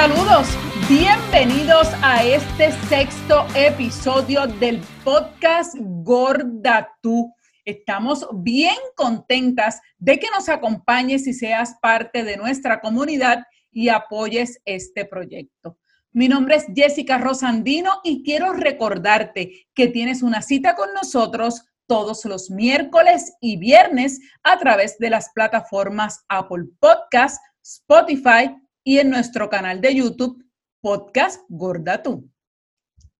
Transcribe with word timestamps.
Saludos, 0.00 0.46
bienvenidos 0.88 1.88
a 2.02 2.22
este 2.22 2.70
sexto 2.86 3.44
episodio 3.56 4.46
del 4.46 4.80
podcast 5.02 5.74
Gorda 5.76 6.96
Tú. 7.02 7.34
Estamos 7.64 8.24
bien 8.32 8.76
contentas 8.94 9.80
de 9.98 10.20
que 10.20 10.28
nos 10.30 10.48
acompañes 10.48 11.26
y 11.26 11.32
seas 11.32 11.74
parte 11.82 12.22
de 12.22 12.36
nuestra 12.36 12.80
comunidad 12.80 13.42
y 13.72 13.88
apoyes 13.88 14.60
este 14.64 15.04
proyecto. 15.04 15.78
Mi 16.12 16.28
nombre 16.28 16.54
es 16.54 16.66
Jessica 16.72 17.18
Rosandino 17.18 17.98
y 18.04 18.22
quiero 18.22 18.52
recordarte 18.52 19.66
que 19.74 19.88
tienes 19.88 20.22
una 20.22 20.42
cita 20.42 20.76
con 20.76 20.94
nosotros 20.94 21.64
todos 21.88 22.24
los 22.24 22.52
miércoles 22.52 23.34
y 23.40 23.56
viernes 23.56 24.20
a 24.44 24.60
través 24.60 24.96
de 24.98 25.10
las 25.10 25.30
plataformas 25.34 26.24
Apple 26.28 26.66
Podcast, 26.78 27.42
Spotify 27.64 28.54
y 28.88 28.98
en 28.98 29.10
nuestro 29.10 29.50
canal 29.50 29.82
de 29.82 29.96
YouTube 29.96 30.42
Podcast 30.80 31.42
Gorda 31.50 32.02
Tú 32.02 32.26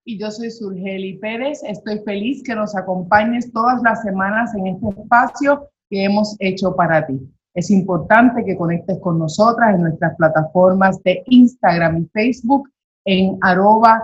y 0.02 0.18
yo 0.18 0.30
soy 0.30 0.50
Surgeli 0.50 1.18
Pérez. 1.18 1.60
Estoy 1.62 1.98
feliz 2.06 2.42
que 2.42 2.54
nos 2.54 2.74
acompañes 2.74 3.52
todas 3.52 3.82
las 3.82 4.00
semanas 4.00 4.54
en 4.54 4.68
este 4.68 4.88
espacio 4.98 5.68
que 5.90 6.04
hemos 6.04 6.36
hecho 6.38 6.74
para 6.74 7.06
ti. 7.06 7.20
Es 7.52 7.70
importante 7.70 8.46
que 8.46 8.56
conectes 8.56 8.98
con 9.00 9.18
nosotras 9.18 9.74
en 9.74 9.82
nuestras 9.82 10.16
plataformas 10.16 11.02
de 11.02 11.22
Instagram 11.26 11.98
y 11.98 12.08
Facebook 12.14 12.70
en 13.04 13.36
arroba 13.42 14.00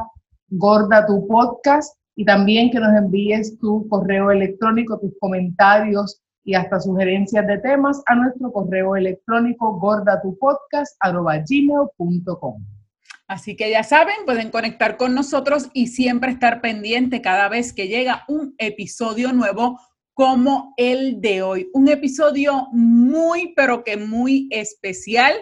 gorda 0.51 1.07
tu 1.07 1.27
podcast 1.27 1.97
y 2.15 2.27
también 2.27 2.71
que 2.73 2.81
nos 2.81 2.95
envíes 2.95 3.59
tu 3.59 3.89
correo 3.89 4.31
electrónico, 4.31 4.99
tus 4.99 5.15
comentarios 5.19 6.21
y 6.45 6.55
hasta 6.55 6.79
sugerencias 6.79 7.45
de 7.47 7.59
temas 7.59 8.03
a 8.07 8.15
nuestro 8.15 8.53
correo 8.53 8.95
electrónico 8.97 9.79
gordatupodcast.gmail.com. 9.79 12.65
Así 13.27 13.57
que 13.57 13.71
ya 13.71 13.83
saben, 13.83 14.17
pueden 14.27 14.51
conectar 14.51 14.99
con 14.99 15.15
nosotros 15.15 15.71
y 15.73 15.87
siempre 15.87 16.31
estar 16.31 16.61
pendiente 16.61 17.23
cada 17.23 17.49
vez 17.49 17.73
que 17.73 17.89
llega 17.89 18.25
un 18.29 18.55
episodio 18.59 19.33
nuevo 19.33 19.81
como 20.13 20.75
el 20.77 21.23
de 21.23 21.41
hoy. 21.43 21.71
Un 21.73 21.89
episodio 21.89 22.69
muy, 22.73 23.55
pero 23.57 23.83
que 23.83 23.97
muy 23.97 24.49
especial 24.51 25.33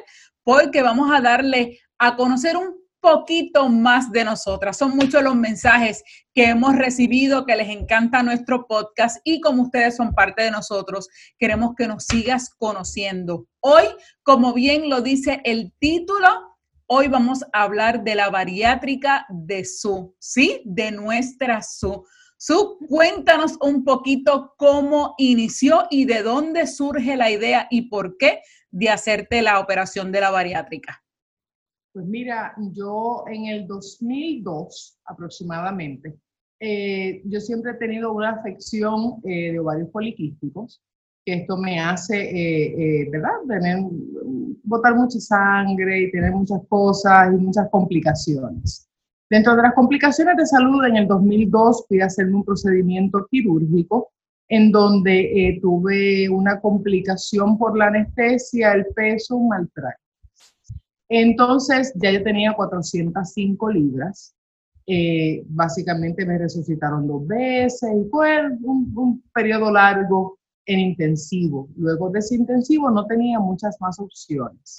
porque 0.45 0.83
vamos 0.83 1.11
a 1.13 1.21
darle 1.21 1.81
a 1.99 2.15
conocer 2.17 2.57
un 2.57 2.82
poquito 3.03 3.69
más 3.69 4.11
de 4.11 4.25
nosotras. 4.25 4.79
Son 4.79 4.97
muchos 4.97 5.23
los 5.23 5.35
mensajes 5.35 6.03
que 6.33 6.45
hemos 6.45 6.75
recibido, 6.77 7.45
que 7.45 7.57
les 7.57 7.69
encanta 7.69 8.23
nuestro 8.23 8.67
podcast 8.67 9.19
y 9.25 9.43
como 9.43 9.65
ustedes 9.65 9.97
son 9.97 10.15
parte 10.15 10.45
de 10.45 10.51
nosotros, 10.51 11.09
queremos 11.39 11.75
que 11.77 11.89
nos 11.89 12.07
sigas 12.07 12.49
conociendo. 12.57 13.47
Hoy, 13.61 13.85
como 14.23 14.55
bien 14.55 14.89
lo 14.89 15.03
dice 15.03 15.43
el 15.45 15.75
título, 15.79 16.53
Hoy 16.95 17.09
vamos 17.09 17.43
a 17.55 17.63
hablar 17.63 18.05
de 18.05 18.15
la 18.15 18.29
bariátrica 18.29 19.25
de 19.31 19.65
Su, 19.65 20.15
¿sí? 20.19 20.61
De 20.67 20.91
nuestra 20.91 21.63
Su. 21.63 22.05
Su, 22.37 22.77
cuéntanos 22.87 23.57
un 23.63 23.83
poquito 23.83 24.53
cómo 24.59 25.15
inició 25.17 25.87
y 25.89 26.05
de 26.05 26.23
dónde 26.23 26.67
surge 26.67 27.17
la 27.17 27.31
idea 27.31 27.67
y 27.71 27.89
por 27.89 28.19
qué 28.19 28.43
de 28.71 28.91
hacerte 28.91 29.41
la 29.41 29.59
operación 29.59 30.13
de 30.13 30.21
la 30.21 30.31
bariátrica. 30.31 31.02
Pues 31.93 32.07
mira, 32.07 32.55
yo 32.73 33.25
en 33.31 33.47
el 33.47 33.67
2002 33.67 34.99
aproximadamente, 35.05 36.17
eh, 36.59 37.23
yo 37.25 37.41
siempre 37.41 37.73
he 37.73 37.75
tenido 37.75 38.13
una 38.13 38.31
afección 38.31 39.21
eh, 39.25 39.53
de 39.53 39.59
ovarios 39.59 39.91
poliquísticos 39.91 40.81
que 41.25 41.35
esto 41.35 41.57
me 41.57 41.79
hace, 41.79 42.17
eh, 42.17 43.03
eh, 43.03 43.11
¿verdad? 43.11 43.31
Tener, 43.47 43.79
botar 44.65 44.95
mucha 44.97 45.21
sangre 45.21 46.03
y 46.03 46.11
tener 46.11 46.33
muchas 46.33 46.61
cosas 46.69 47.33
y 47.33 47.37
muchas 47.37 47.69
complicaciones. 47.71 48.89
Dentro 49.31 49.57
de 49.57 49.63
las 49.63 49.75
complicaciones 49.75 50.37
de 50.37 50.47
salud, 50.47 50.85
en 50.85 50.97
el 50.97 51.07
2002 51.07 51.87
fui 51.89 52.01
a 52.01 52.07
hacerme 52.07 52.37
un 52.37 52.45
procedimiento 52.45 53.27
quirúrgico 53.31 54.11
en 54.49 54.71
donde 54.71 55.49
eh, 55.49 55.59
tuve 55.63 56.29
una 56.29 56.61
complicación 56.61 57.57
por 57.57 57.79
la 57.79 57.87
anestesia, 57.87 58.73
el 58.73 58.87
peso, 58.95 59.37
un 59.37 59.49
maltrato. 59.49 60.02
Entonces 61.15 61.93
ya 61.97 62.11
yo 62.11 62.23
tenía 62.23 62.55
405 62.55 63.71
libras. 63.71 64.35
básicamente 65.47 66.25
me 66.25 66.39
resucitaron 66.39 67.07
dos 67.07 67.27
veces 67.27 67.91
y 67.95 68.09
fue 68.11 68.49
un, 68.63 68.93
un 68.97 69.23
periodo 69.33 69.71
largo 69.71 70.39
en 70.67 70.81
intensivo. 70.81 71.69
Luego 71.77 72.11
de 72.11 72.21
ese 72.21 72.37
intensivo 72.37 72.91
no 72.91 73.07
tenía 73.07 73.39
muchas 73.39 73.77
más 73.81 73.99
opciones. 73.99 74.79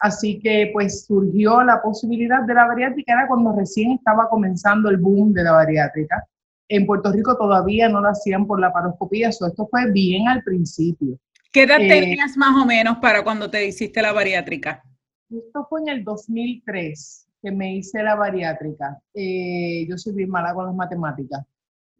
Así 0.00 0.40
que 0.40 0.70
pues 0.72 1.04
surgió 1.04 1.62
la 1.62 1.82
posibilidad 1.82 2.42
de 2.42 2.54
la 2.54 2.66
bariátrica, 2.66 3.12
era 3.12 3.28
cuando 3.28 3.54
recién 3.54 3.92
estaba 3.92 4.30
comenzando 4.30 4.88
el 4.88 4.96
boom 4.96 5.34
de 5.34 5.44
la 5.44 5.52
bariátrica. 5.52 6.24
En 6.68 6.86
Puerto 6.86 7.12
Rico 7.12 7.36
todavía 7.36 7.88
no 7.88 8.00
lo 8.00 8.08
hacían 8.08 8.46
por 8.46 8.60
la 8.60 8.72
paroscopía, 8.72 9.28
eso 9.28 9.46
esto 9.46 9.68
fue 9.70 9.90
bien 9.90 10.26
al 10.26 10.42
principio. 10.42 11.18
¿Qué 11.52 11.64
edad 11.64 11.80
eh, 11.80 11.88
tenías 11.88 12.36
más 12.36 12.56
o 12.62 12.64
menos 12.64 12.96
para 12.98 13.22
cuando 13.22 13.50
te 13.50 13.66
hiciste 13.66 14.00
la 14.00 14.12
bariátrica? 14.12 14.82
Esto 15.30 15.64
fue 15.68 15.80
en 15.82 15.88
el 15.88 16.04
2003 16.04 17.28
que 17.40 17.52
me 17.52 17.76
hice 17.76 18.02
la 18.02 18.16
bariátrica. 18.16 19.00
Eh, 19.14 19.86
yo 19.88 19.96
soy 19.96 20.14
bien 20.14 20.30
mala 20.30 20.52
con 20.52 20.66
las 20.66 20.74
matemáticas. 20.74 21.46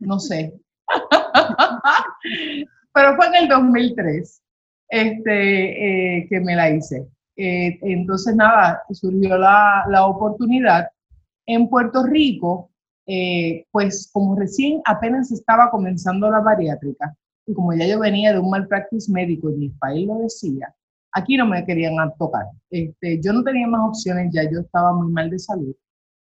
No 0.00 0.18
sé. 0.18 0.52
pero 2.92 3.14
fue 3.14 3.26
en 3.28 3.34
el 3.36 3.48
2003 3.48 4.42
este, 4.88 6.18
eh, 6.18 6.26
que 6.28 6.40
me 6.40 6.56
la 6.56 6.70
hice. 6.70 7.06
Eh, 7.36 7.78
entonces, 7.82 8.34
nada, 8.34 8.82
surgió 8.90 9.38
la, 9.38 9.84
la, 9.88 10.06
oportunidad. 10.06 10.88
En 11.46 11.68
Puerto 11.68 12.04
Rico, 12.04 12.70
pues 13.72 14.10
como 14.12 14.36
recién 14.36 14.80
apenas 14.84 15.32
estaba 15.32 15.70
comenzando 15.70 16.30
la 16.30 16.40
bariátrica, 16.40 17.16
y 17.46 17.54
como 17.54 17.72
ya 17.72 17.86
yo 17.86 17.98
venía 17.98 18.32
de 18.32 18.38
un 18.38 18.50
malpractice 18.50 19.10
médico 19.10 19.50
y 19.50 19.56
mi 19.56 19.68
país 19.70 20.06
lo 20.06 20.18
decía, 20.18 20.72
aquí 21.12 21.36
no 21.36 21.46
me 21.46 21.64
querían 21.64 21.94
tocar. 22.18 22.46
Este, 22.70 23.20
yo 23.20 23.32
no 23.32 23.42
tenía 23.42 23.66
más 23.66 23.88
opciones 23.88 24.32
ya, 24.32 24.42
yo 24.50 24.60
estaba 24.60 24.92
muy 24.92 25.12
mal 25.12 25.30
de 25.30 25.38
salud, 25.38 25.74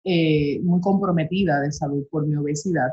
muy 0.03 0.81
comprometida 0.81 1.61
de 1.61 1.71
salud 1.71 2.05
por 2.11 2.25
mi 2.27 2.35
obesidad. 2.35 2.89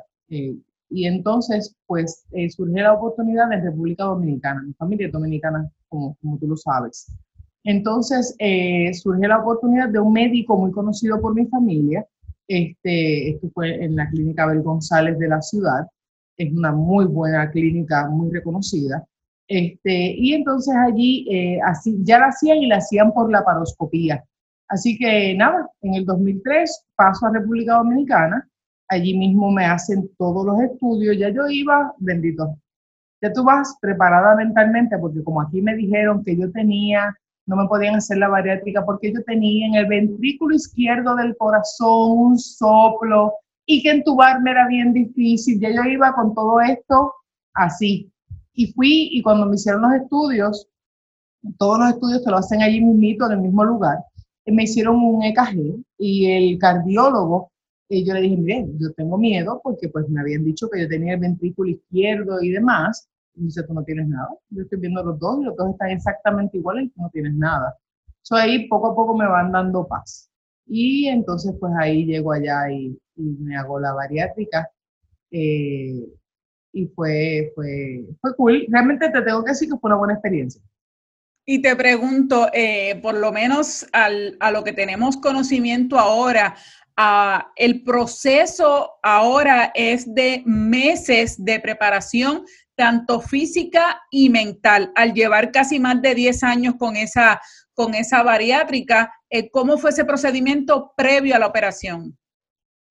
Y 0.91 1.07
entonces, 1.07 1.77
pues, 1.87 2.25
eh, 2.33 2.51
surgió 2.51 2.83
la 2.83 2.95
oportunidad 2.95 3.53
en 3.53 3.63
República 3.63 4.05
Dominicana, 4.05 4.63
mi 4.63 4.73
familia 4.75 5.07
es 5.07 5.13
dominicana, 5.13 5.71
como, 5.89 6.17
como 6.21 6.37
tú 6.39 6.49
lo 6.49 6.57
sabes. 6.57 7.07
Entonces, 7.63 8.35
eh, 8.41 8.93
surgió 8.95 9.29
la 9.29 9.39
oportunidad 9.39 9.89
de 9.89 10.01
un 10.01 10.13
médico 10.13 10.59
muy 10.59 10.73
conocido 10.73 11.21
por 11.21 11.35
mi 11.35 11.47
familia, 11.47 12.05
este, 12.49 13.31
esto 13.31 13.49
fue 13.55 13.85
en 13.85 13.95
la 13.95 14.11
clínica 14.11 14.43
Abel 14.43 14.63
González 14.63 15.17
de 15.19 15.29
la 15.29 15.41
ciudad, 15.41 15.87
es 16.37 16.53
una 16.53 16.73
muy 16.73 17.05
buena 17.05 17.49
clínica, 17.53 18.09
muy 18.11 18.31
reconocida, 18.33 19.07
este, 19.51 20.15
y 20.17 20.33
entonces 20.33 20.73
allí 20.77 21.27
eh, 21.29 21.59
así, 21.67 21.99
ya 22.03 22.21
la 22.21 22.27
hacían 22.27 22.59
y 22.59 22.69
la 22.69 22.77
hacían 22.77 23.13
por 23.13 23.33
la 23.33 23.45
paroscopía. 23.45 24.25
Así 24.69 24.97
que 24.97 25.35
nada, 25.35 25.69
en 25.83 25.95
el 25.95 26.05
2003 26.07 26.87
paso 26.95 27.27
a 27.27 27.33
República 27.33 27.75
Dominicana, 27.75 28.49
allí 28.89 29.19
mismo 29.19 29.51
me 29.51 29.67
hacen 29.67 30.09
todos 30.17 30.47
los 30.47 30.61
estudios, 30.61 31.19
ya 31.19 31.31
yo 31.31 31.49
iba, 31.49 31.93
bendito, 31.99 32.57
ya 33.21 33.33
tú 33.33 33.43
vas 33.43 33.77
preparada 33.81 34.37
mentalmente, 34.37 34.97
porque 34.99 35.25
como 35.25 35.41
aquí 35.41 35.61
me 35.61 35.75
dijeron 35.75 36.23
que 36.23 36.37
yo 36.37 36.53
tenía, 36.53 37.13
no 37.47 37.57
me 37.57 37.67
podían 37.67 37.97
hacer 37.97 38.19
la 38.19 38.29
bariátrica 38.29 38.85
porque 38.85 39.13
yo 39.13 39.21
tenía 39.25 39.67
en 39.67 39.75
el 39.75 39.87
ventrículo 39.87 40.55
izquierdo 40.55 41.17
del 41.17 41.37
corazón 41.37 42.19
un 42.19 42.39
soplo 42.39 43.35
y 43.67 43.83
que 43.83 43.91
entubarme 43.91 44.53
era 44.53 44.69
bien 44.69 44.93
difícil, 44.93 45.59
ya 45.59 45.71
yo 45.71 45.83
iba 45.91 46.15
con 46.15 46.35
todo 46.35 46.61
esto 46.61 47.15
así. 47.55 48.10
Y 48.55 48.73
fui 48.73 49.09
y 49.13 49.23
cuando 49.23 49.47
me 49.47 49.57
hicieron 49.57 49.83
los 49.83 49.93
estudios, 49.95 50.69
todos 51.59 51.79
los 51.79 51.91
estudios 51.91 52.25
te 52.25 52.31
lo 52.31 52.37
hacen 52.37 52.63
allí 52.63 52.81
mismito, 52.81 53.27
en 53.27 53.33
el 53.33 53.41
mismo 53.41 53.65
lugar, 53.65 53.99
me 54.47 54.65
hicieron 54.65 54.97
un 54.97 55.23
EKG 55.23 55.83
y 55.99 56.31
el 56.31 56.59
cardiólogo 56.59 57.51
y 57.89 58.07
yo 58.07 58.15
le 58.15 58.21
dije, 58.21 58.37
mire, 58.37 58.67
yo 58.79 58.93
tengo 58.93 59.19
miedo 59.19 59.61
porque 59.65 59.89
pues 59.89 60.09
me 60.09 60.21
habían 60.21 60.45
dicho 60.45 60.69
que 60.71 60.81
yo 60.81 60.89
tenía 60.89 61.15
el 61.15 61.21
ventrículo 61.21 61.71
izquierdo 61.71 62.41
y 62.41 62.51
demás. 62.51 63.09
Y 63.35 63.45
dice, 63.45 63.65
tú 63.65 63.75
no 63.75 63.83
tienes 63.83 64.07
nada. 64.07 64.29
Yo 64.51 64.63
estoy 64.63 64.79
viendo 64.79 65.03
los 65.03 65.19
dos 65.19 65.41
y 65.41 65.45
los 65.45 65.57
dos 65.57 65.71
están 65.71 65.91
exactamente 65.91 66.59
iguales 66.59 66.87
y 66.87 66.91
tú 66.91 67.03
no 67.03 67.11
tienes 67.11 67.35
nada. 67.35 67.77
So 68.23 68.37
ahí 68.37 68.69
poco 68.69 68.93
a 68.93 68.95
poco 68.95 69.17
me 69.17 69.27
van 69.27 69.51
dando 69.51 69.87
paz. 69.89 70.31
Y 70.67 71.09
entonces 71.09 71.53
pues 71.59 71.73
ahí 71.81 72.05
llego 72.05 72.33
allá 72.33 72.71
y, 72.71 72.97
me 73.17 73.57
hago 73.57 73.81
la 73.81 73.93
bariátrica. 73.93 74.71
Eh, 75.33 76.07
y 76.73 76.87
fue, 76.89 77.53
fue, 77.55 78.05
fue 78.21 78.37
cool. 78.37 78.67
Realmente 78.69 79.09
te 79.11 79.23
tengo 79.23 79.45
que 79.45 79.51
decir 79.51 79.69
que 79.69 79.79
fue 79.79 79.89
una 79.89 79.99
buena 79.99 80.15
experiencia. 80.15 80.63
Y 81.47 81.63
te 81.63 81.75
pregunto, 81.75 82.49
eh, 82.53 83.01
por 83.03 83.15
lo 83.15 83.33
menos 83.33 83.87
al, 83.93 84.37
a 84.41 84.51
lo 84.51 84.63
que 84.63 84.73
tenemos 84.73 85.17
conocimiento 85.17 85.99
ahora, 85.99 86.55
el 87.57 87.83
proceso 87.83 88.93
ahora 89.03 89.73
es 89.75 90.13
de 90.15 90.43
meses 90.45 91.43
de 91.43 91.59
preparación, 91.61 92.45
tanto 92.77 93.21
física 93.21 94.03
y 94.11 94.31
mental, 94.31 94.93
al 94.95 95.15
llevar 95.15 95.51
casi 95.51 95.79
más 95.79 96.01
de 96.03 96.15
10 96.15 96.43
años 96.43 96.75
con 96.79 96.97
esa, 96.97 97.41
con 97.75 97.95
esa 97.95 98.23
bariátrica. 98.23 99.13
Eh, 99.31 99.51
¿Cómo 99.51 99.79
fue 99.79 99.91
ese 99.91 100.05
procedimiento 100.05 100.93
previo 100.97 101.37
a 101.37 101.39
la 101.39 101.47
operación? 101.47 102.19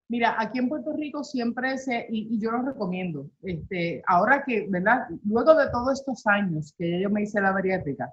Mira, 0.10 0.36
aquí 0.40 0.58
en 0.58 0.70
Puerto 0.70 0.92
Rico 0.94 1.24
siempre 1.24 1.78
se, 1.78 2.08
y, 2.10 2.40
yo 2.40 2.50
lo 2.50 2.64
recomiendo, 2.64 3.30
este, 3.44 4.02
ahora 4.08 4.44
que, 4.44 4.66
¿verdad? 4.68 5.08
Luego 5.24 5.54
de 5.54 5.70
todos 5.70 6.00
estos 6.00 6.26
años 6.26 6.74
que 6.80 7.00
yo 7.00 7.12
me 7.12 7.22
hice 7.22 7.40
la 7.40 7.52
bariátrica, 7.52 8.12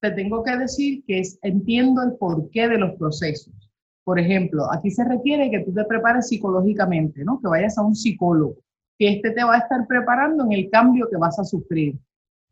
te 0.00 0.10
tengo 0.10 0.42
que 0.42 0.56
decir 0.56 1.04
que 1.06 1.20
es, 1.20 1.38
entiendo 1.42 2.02
el 2.02 2.16
porqué 2.16 2.68
de 2.68 2.78
los 2.78 2.96
procesos. 2.96 3.54
Por 4.02 4.18
ejemplo, 4.18 4.66
aquí 4.72 4.90
se 4.90 5.04
requiere 5.04 5.48
que 5.48 5.60
tú 5.60 5.72
te 5.72 5.84
prepares 5.84 6.26
psicológicamente, 6.26 7.24
¿no? 7.24 7.40
Que 7.40 7.46
vayas 7.46 7.78
a 7.78 7.82
un 7.82 7.94
psicólogo, 7.94 8.56
que 8.98 9.08
este 9.08 9.30
te 9.30 9.44
va 9.44 9.54
a 9.54 9.58
estar 9.58 9.86
preparando 9.86 10.44
en 10.44 10.52
el 10.52 10.68
cambio 10.70 11.08
que 11.08 11.18
vas 11.18 11.38
a 11.38 11.44
sufrir. 11.44 11.96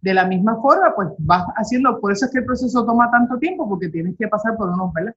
De 0.00 0.14
la 0.14 0.26
misma 0.28 0.60
forma, 0.62 0.94
pues 0.94 1.08
vas 1.18 1.44
haciendo, 1.56 2.00
por 2.00 2.12
eso 2.12 2.26
es 2.26 2.30
que 2.30 2.38
el 2.38 2.44
proceso 2.44 2.86
toma 2.86 3.10
tanto 3.10 3.36
tiempo, 3.38 3.68
porque 3.68 3.88
tienes 3.88 4.14
que 4.16 4.28
pasar 4.28 4.56
por 4.56 4.68
unos, 4.68 4.92
¿verdad? 4.92 5.14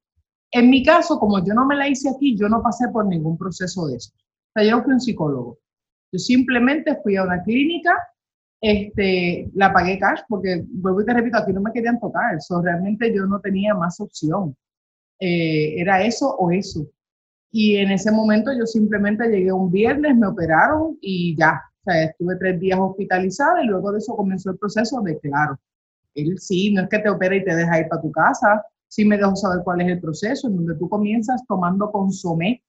En 0.51 0.69
mi 0.69 0.83
caso, 0.83 1.19
como 1.19 1.43
yo 1.45 1.53
no 1.53 1.65
me 1.65 1.75
la 1.75 1.87
hice 1.87 2.09
aquí, 2.09 2.35
yo 2.35 2.49
no 2.49 2.61
pasé 2.63 2.87
por 2.89 3.05
ningún 3.05 3.37
proceso 3.37 3.87
de 3.87 3.97
eso. 3.97 4.11
O 4.15 4.51
sea, 4.59 4.69
yo 4.69 4.83
fui 4.83 4.93
un 4.93 5.01
psicólogo. 5.01 5.59
Yo 6.11 6.19
simplemente 6.19 6.97
fui 7.03 7.17
a 7.17 7.23
una 7.23 7.43
clínica, 7.43 7.91
este, 8.61 9.49
la 9.53 9.71
pagué 9.71 9.99
cash, 9.99 10.21
porque, 10.27 10.63
vuelvo 10.67 11.01
y 11.01 11.05
te 11.05 11.13
repito, 11.13 11.37
aquí 11.37 11.53
no 11.53 11.61
me 11.61 11.71
querían 11.71 11.99
tocar. 11.99 12.35
Eso 12.35 12.61
realmente 12.61 13.13
yo 13.13 13.25
no 13.27 13.39
tenía 13.39 13.75
más 13.75 13.99
opción. 13.99 14.55
Eh, 15.19 15.79
era 15.79 16.01
eso 16.03 16.35
o 16.35 16.51
eso. 16.51 16.87
Y 17.51 17.77
en 17.77 17.91
ese 17.91 18.11
momento 18.11 18.51
yo 18.57 18.65
simplemente 18.65 19.27
llegué 19.27 19.51
un 19.51 19.71
viernes, 19.71 20.15
me 20.15 20.27
operaron 20.27 20.97
y 21.01 21.35
ya. 21.35 21.61
O 21.81 21.91
sea, 21.91 22.03
estuve 22.03 22.35
tres 22.37 22.59
días 22.59 22.79
hospitalizada 22.79 23.63
y 23.63 23.67
luego 23.67 23.91
de 23.91 23.99
eso 23.99 24.15
comenzó 24.15 24.51
el 24.51 24.57
proceso 24.57 25.01
de, 25.01 25.19
claro, 25.19 25.59
él 26.15 26.37
sí, 26.39 26.73
no 26.73 26.83
es 26.83 26.89
que 26.89 26.99
te 26.99 27.09
opera 27.09 27.35
y 27.35 27.43
te 27.43 27.55
deja 27.55 27.79
ir 27.79 27.87
para 27.87 28.01
tu 28.01 28.11
casa, 28.11 28.63
sí 28.89 29.05
me 29.05 29.17
dejo 29.17 29.35
saber 29.35 29.63
cuál 29.63 29.81
es 29.81 29.87
el 29.87 30.01
proceso, 30.01 30.47
en 30.47 30.57
donde 30.57 30.75
tú 30.75 30.89
comienzas 30.89 31.45
tomando 31.47 31.91
consomé 31.91 32.61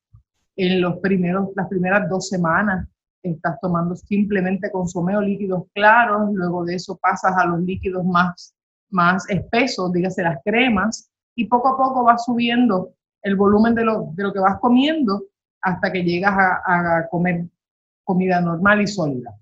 en 0.56 0.80
los 0.80 0.98
primeros, 0.98 1.48
las 1.56 1.68
primeras 1.68 2.08
dos 2.08 2.28
semanas, 2.28 2.86
estás 3.22 3.58
tomando 3.60 3.96
simplemente 3.96 4.70
consomé 4.70 5.16
o 5.16 5.20
líquidos 5.20 5.64
claros, 5.74 6.30
luego 6.32 6.64
de 6.64 6.76
eso 6.76 6.96
pasas 6.96 7.36
a 7.36 7.46
los 7.46 7.60
líquidos 7.60 8.04
más, 8.04 8.54
más 8.90 9.28
espesos, 9.28 9.92
dígase 9.92 10.22
las 10.22 10.38
cremas, 10.44 11.10
y 11.34 11.46
poco 11.46 11.68
a 11.68 11.76
poco 11.76 12.04
vas 12.04 12.24
subiendo 12.24 12.92
el 13.22 13.36
volumen 13.36 13.74
de 13.74 13.84
lo, 13.84 14.10
de 14.14 14.22
lo 14.22 14.32
que 14.32 14.40
vas 14.40 14.58
comiendo 14.60 15.24
hasta 15.62 15.90
que 15.90 16.02
llegas 16.02 16.34
a, 16.36 16.98
a 16.98 17.08
comer 17.08 17.46
comida 18.04 18.40
normal 18.40 18.82
y 18.82 18.86
sólida. 18.86 19.34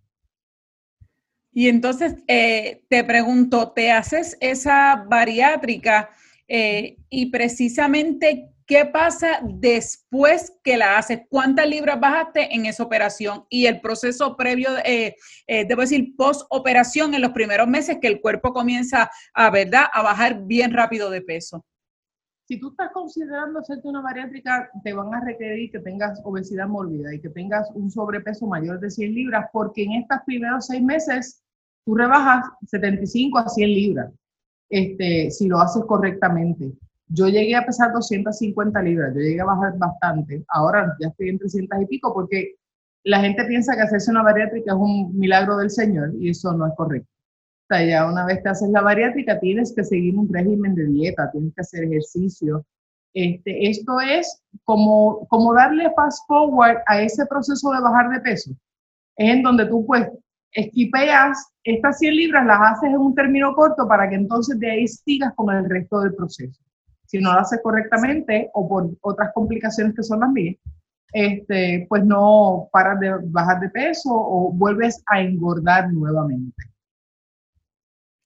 Y 1.53 1.69
entonces 1.69 2.17
eh, 2.29 2.85
te 2.89 3.03
pregunto, 3.03 3.73
¿te 3.73 3.91
haces 3.91 4.37
esa 4.41 5.05
bariátrica 5.09 6.11
eh, 6.49 6.97
y 7.11 7.31
precisamente, 7.31 8.49
¿qué 8.67 8.87
pasa 8.87 9.41
después 9.45 10.59
que 10.65 10.79
la 10.79 10.97
haces? 10.97 11.21
¿Cuántas 11.29 11.69
libras 11.69 12.00
bajaste 12.00 12.55
en 12.55 12.65
esa 12.65 12.83
operación? 12.83 13.45
Y 13.50 13.67
el 13.67 13.81
proceso 13.83 14.35
previo, 14.37 14.71
eh, 14.85 15.15
eh, 15.47 15.67
debo 15.67 15.83
decir, 15.83 16.17
post-operación 16.17 17.12
en 17.12 17.21
los 17.21 17.33
primeros 17.33 17.69
meses 17.69 17.99
que 18.00 18.09
el 18.09 18.21
cuerpo 18.23 18.53
comienza 18.55 19.11
a, 19.35 19.50
¿verdad?, 19.50 19.85
a 19.93 20.03
bajar 20.03 20.47
bien 20.47 20.73
rápido 20.73 21.11
de 21.11 21.21
peso. 21.21 21.65
Si 22.47 22.59
tú 22.59 22.71
estás 22.71 22.91
considerando 22.94 23.59
hacerte 23.59 23.87
una 23.87 24.01
bariátrica, 24.01 24.71
te 24.83 24.94
van 24.94 25.12
a 25.12 25.21
requerir 25.21 25.71
que 25.71 25.81
tengas 25.81 26.19
obesidad 26.25 26.67
mórbida 26.67 27.15
y 27.15 27.21
que 27.21 27.29
tengas 27.29 27.71
un 27.75 27.91
sobrepeso 27.91 28.47
mayor 28.47 28.81
de 28.81 28.91
100 28.91 29.15
libras, 29.15 29.47
porque 29.53 29.83
en 29.83 29.93
estos 29.93 30.19
primeros 30.25 30.67
seis 30.67 30.83
meses 30.83 31.43
tú 31.85 31.94
rebajas 31.94 32.47
75 32.67 33.39
a 33.39 33.49
100 33.51 33.69
libras 33.69 34.12
este, 34.69 35.31
si 35.31 35.49
lo 35.49 35.61
haces 35.61 35.85
correctamente. 35.87 36.73
Yo 37.09 37.29
llegué 37.29 37.56
a 37.56 37.65
pesar 37.65 37.93
250 37.93 38.82
libras, 38.82 39.15
yo 39.15 39.20
llegué 39.20 39.41
a 39.41 39.47
bajar 39.47 39.79
bastante. 39.79 40.44
Ahora 40.49 40.94
ya 41.00 41.09
estoy 41.09 41.31
en 41.31 41.38
300 41.38 41.82
y 41.82 41.87
pico 41.87 42.12
porque 42.12 42.56
la 43.05 43.20
gente 43.20 43.44
piensa 43.44 43.75
que 43.75 43.82
hacerse 43.82 44.11
una 44.11 44.23
bariátrica 44.23 44.73
es 44.73 44.79
un 44.79 45.17
milagro 45.19 45.56
del 45.56 45.70
Señor 45.70 46.12
y 46.19 46.31
eso 46.31 46.53
no 46.53 46.67
es 46.67 46.75
correcto. 46.76 47.09
O 47.70 47.75
sea, 47.75 47.85
ya 47.85 48.06
una 48.06 48.26
vez 48.26 48.43
que 48.43 48.49
haces 48.49 48.69
la 48.70 48.82
bariátrica 48.82 49.41
tienes 49.41 49.75
que 49.75 49.85
seguir 49.85 50.17
un 50.17 50.32
régimen 50.32 50.75
de 50.75 50.87
dieta, 50.87 51.31
tienes 51.31 51.55
que 51.55 51.61
hacer 51.61 51.85
ejercicio. 51.85 52.65
Este, 53.15 53.69
esto 53.70 54.00
es 54.00 54.43
como, 54.65 55.26
como 55.29 55.55
darle 55.55 55.91
fast 55.94 56.26
forward 56.26 56.79
a 56.87 57.03
ese 57.03 57.25
proceso 57.26 57.70
de 57.73 57.81
bajar 57.81 58.11
de 58.11 58.20
peso. 58.20 58.50
Es 59.17 59.31
en 59.31 59.43
donde 59.43 59.67
tú 59.67 59.85
pues 59.87 60.09
esquipeas 60.53 61.38
estas 61.75 61.99
100 61.99 62.17
libras, 62.17 62.47
las 62.47 62.59
haces 62.73 62.91
en 62.91 62.99
un 62.99 63.15
término 63.15 63.55
corto 63.55 63.87
para 63.87 64.09
que 64.09 64.15
entonces 64.15 64.59
de 64.59 64.70
ahí 64.70 64.88
sigas 64.88 65.35
con 65.35 65.55
el 65.55 65.69
resto 65.69 66.00
del 66.00 66.15
proceso. 66.15 66.61
Si 67.06 67.19
no 67.19 67.32
lo 67.32 67.41
haces 67.41 67.61
correctamente 67.62 68.50
o 68.55 68.69
por 68.69 68.91
otras 69.03 69.31
complicaciones 69.35 69.94
que 69.94 70.03
son 70.03 70.20
las 70.20 70.31
mías, 70.31 70.56
este, 71.12 71.87
pues 71.88 72.05
no 72.05 72.69
paras 72.73 73.00
de 73.00 73.12
bajar 73.25 73.61
de 73.61 73.70
peso 73.70 74.11
o 74.11 74.53
vuelves 74.53 75.03
a 75.06 75.20
engordar 75.20 75.93
nuevamente. 75.93 76.65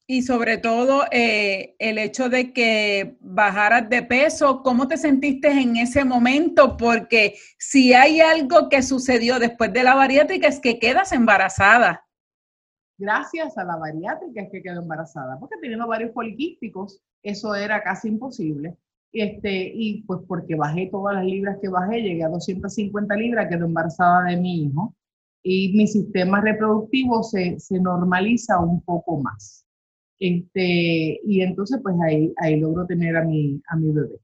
Y 0.07 0.23
sobre 0.23 0.59
todo 0.59 1.05
eh, 1.11 1.75
el 1.79 1.99
hecho 1.99 2.29
de 2.29 2.53
que 2.53 3.17
bajaras 3.21 3.89
de 3.89 4.03
peso, 4.03 4.63
¿cómo 4.63 4.87
te 4.87 4.97
sentiste 4.97 5.49
en 5.49 5.77
ese 5.77 6.05
momento? 6.05 6.77
Porque 6.77 7.35
si 7.59 7.95
hay 7.95 8.21
algo 8.21 8.69
que 8.69 8.83
sucedió 8.83 9.39
después 9.39 9.73
de 9.73 9.85
la 9.85 9.95
bariátrica 9.95 10.49
es 10.49 10.61
que 10.61 10.79
quedas 10.79 11.13
embarazada 11.13 12.05
gracias 13.03 13.59
a 13.59 13.65
la 13.65 13.77
bariátrica 13.77 14.43
es 14.43 14.51
que 14.51 14.63
quedó 14.63 14.81
embarazada, 14.81 15.39
porque 15.39 15.57
teniendo 15.61 15.89
varios 15.89 16.13
poliquísticos, 16.13 17.01
eso 17.23 17.55
era 17.55 17.83
casi 17.83 18.09
imposible. 18.09 18.77
Este, 19.13 19.73
y 19.75 20.03
pues 20.05 20.21
porque 20.27 20.55
bajé 20.55 20.89
todas 20.91 21.17
las 21.17 21.25
libras 21.25 21.59
que 21.61 21.69
bajé, 21.69 22.01
llegué 22.01 22.25
a 22.25 22.29
250 22.29 23.15
libras, 23.17 23.49
quedó 23.49 23.67
embarazada 23.67 24.25
de 24.25 24.37
mi 24.39 24.65
hijo 24.65 24.95
y 25.43 25.77
mi 25.77 25.87
sistema 25.87 26.41
reproductivo 26.41 27.23
se, 27.23 27.59
se 27.59 27.81
normaliza 27.81 28.61
un 28.61 28.81
poco 28.83 29.21
más. 29.21 29.67
Este, 30.21 31.21
y 31.25 31.43
entonces 31.43 31.81
pues 31.83 31.97
ahí, 32.07 32.33
ahí 32.37 32.61
logro 32.61 32.87
tener 32.87 33.17
a 33.17 33.25
mi, 33.25 33.61
a 33.67 33.77
mi 33.77 33.91
bebé. 33.91 34.21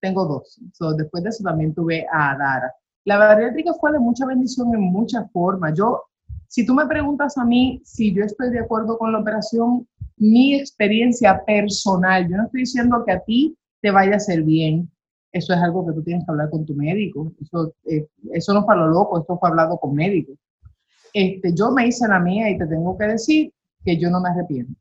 Tengo 0.00 0.24
dos. 0.24 0.58
después 0.96 1.24
de 1.24 1.30
eso 1.30 1.42
también 1.42 1.74
tuve 1.74 2.06
a 2.10 2.36
Dara. 2.38 2.72
La 3.04 3.18
bariátrica 3.18 3.74
fue 3.74 3.92
de 3.92 3.98
mucha 3.98 4.24
bendición 4.24 4.72
en 4.74 4.80
muchas 4.80 5.30
formas. 5.32 5.74
Yo 5.76 6.04
si 6.50 6.66
tú 6.66 6.74
me 6.74 6.84
preguntas 6.86 7.38
a 7.38 7.44
mí 7.44 7.80
si 7.84 8.12
yo 8.12 8.24
estoy 8.24 8.50
de 8.50 8.58
acuerdo 8.58 8.98
con 8.98 9.12
la 9.12 9.20
operación, 9.20 9.86
mi 10.16 10.56
experiencia 10.56 11.44
personal, 11.44 12.28
yo 12.28 12.36
no 12.36 12.46
estoy 12.46 12.62
diciendo 12.62 13.04
que 13.06 13.12
a 13.12 13.20
ti 13.20 13.56
te 13.80 13.92
vaya 13.92 14.14
a 14.14 14.16
hacer 14.16 14.42
bien, 14.42 14.90
eso 15.30 15.54
es 15.54 15.60
algo 15.60 15.86
que 15.86 15.92
tú 15.92 16.02
tienes 16.02 16.24
que 16.24 16.32
hablar 16.32 16.50
con 16.50 16.66
tu 16.66 16.74
médico, 16.74 17.32
eso, 17.40 17.72
eh, 17.84 18.04
eso 18.32 18.52
no 18.52 18.64
fue 18.64 18.76
lo 18.76 18.88
loco, 18.88 19.20
esto 19.20 19.38
fue 19.38 19.48
hablado 19.48 19.78
con 19.78 19.94
médicos. 19.94 20.36
Este, 21.14 21.54
yo 21.54 21.70
me 21.70 21.86
hice 21.86 22.08
la 22.08 22.18
mía 22.18 22.50
y 22.50 22.58
te 22.58 22.66
tengo 22.66 22.98
que 22.98 23.06
decir 23.06 23.52
que 23.84 23.96
yo 23.96 24.10
no 24.10 24.20
me 24.20 24.30
arrepiento. 24.30 24.74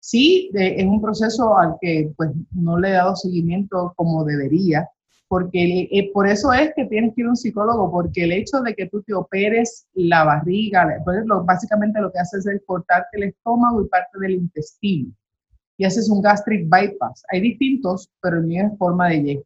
Sí, 0.00 0.50
es 0.52 0.86
un 0.86 1.00
proceso 1.00 1.56
al 1.56 1.76
que 1.80 2.12
pues 2.14 2.30
no 2.52 2.78
le 2.78 2.90
he 2.90 2.92
dado 2.92 3.16
seguimiento 3.16 3.94
como 3.96 4.22
debería, 4.24 4.86
porque 5.30 5.88
eh, 5.92 6.10
por 6.12 6.26
eso 6.26 6.52
es 6.52 6.72
que 6.74 6.86
tienes 6.86 7.14
que 7.14 7.20
ir 7.20 7.28
a 7.28 7.30
un 7.30 7.36
psicólogo, 7.36 7.88
porque 7.88 8.24
el 8.24 8.32
hecho 8.32 8.62
de 8.62 8.74
que 8.74 8.88
tú 8.88 9.00
te 9.04 9.14
operes 9.14 9.86
la 9.94 10.24
barriga, 10.24 10.88
pues 11.04 11.24
lo, 11.24 11.44
básicamente 11.44 12.00
lo 12.00 12.10
que 12.10 12.18
haces 12.18 12.44
es 12.48 12.60
cortarte 12.66 13.16
el 13.16 13.22
estómago 13.28 13.80
y 13.80 13.88
parte 13.88 14.18
del 14.18 14.32
intestino 14.32 15.12
y 15.76 15.84
haces 15.84 16.10
un 16.10 16.20
gastric 16.20 16.68
bypass. 16.68 17.22
Hay 17.30 17.42
distintos, 17.42 18.10
pero 18.20 18.38
el 18.38 18.42
mío 18.42 18.74
forma 18.76 19.10
de 19.10 19.16
Y. 19.18 19.42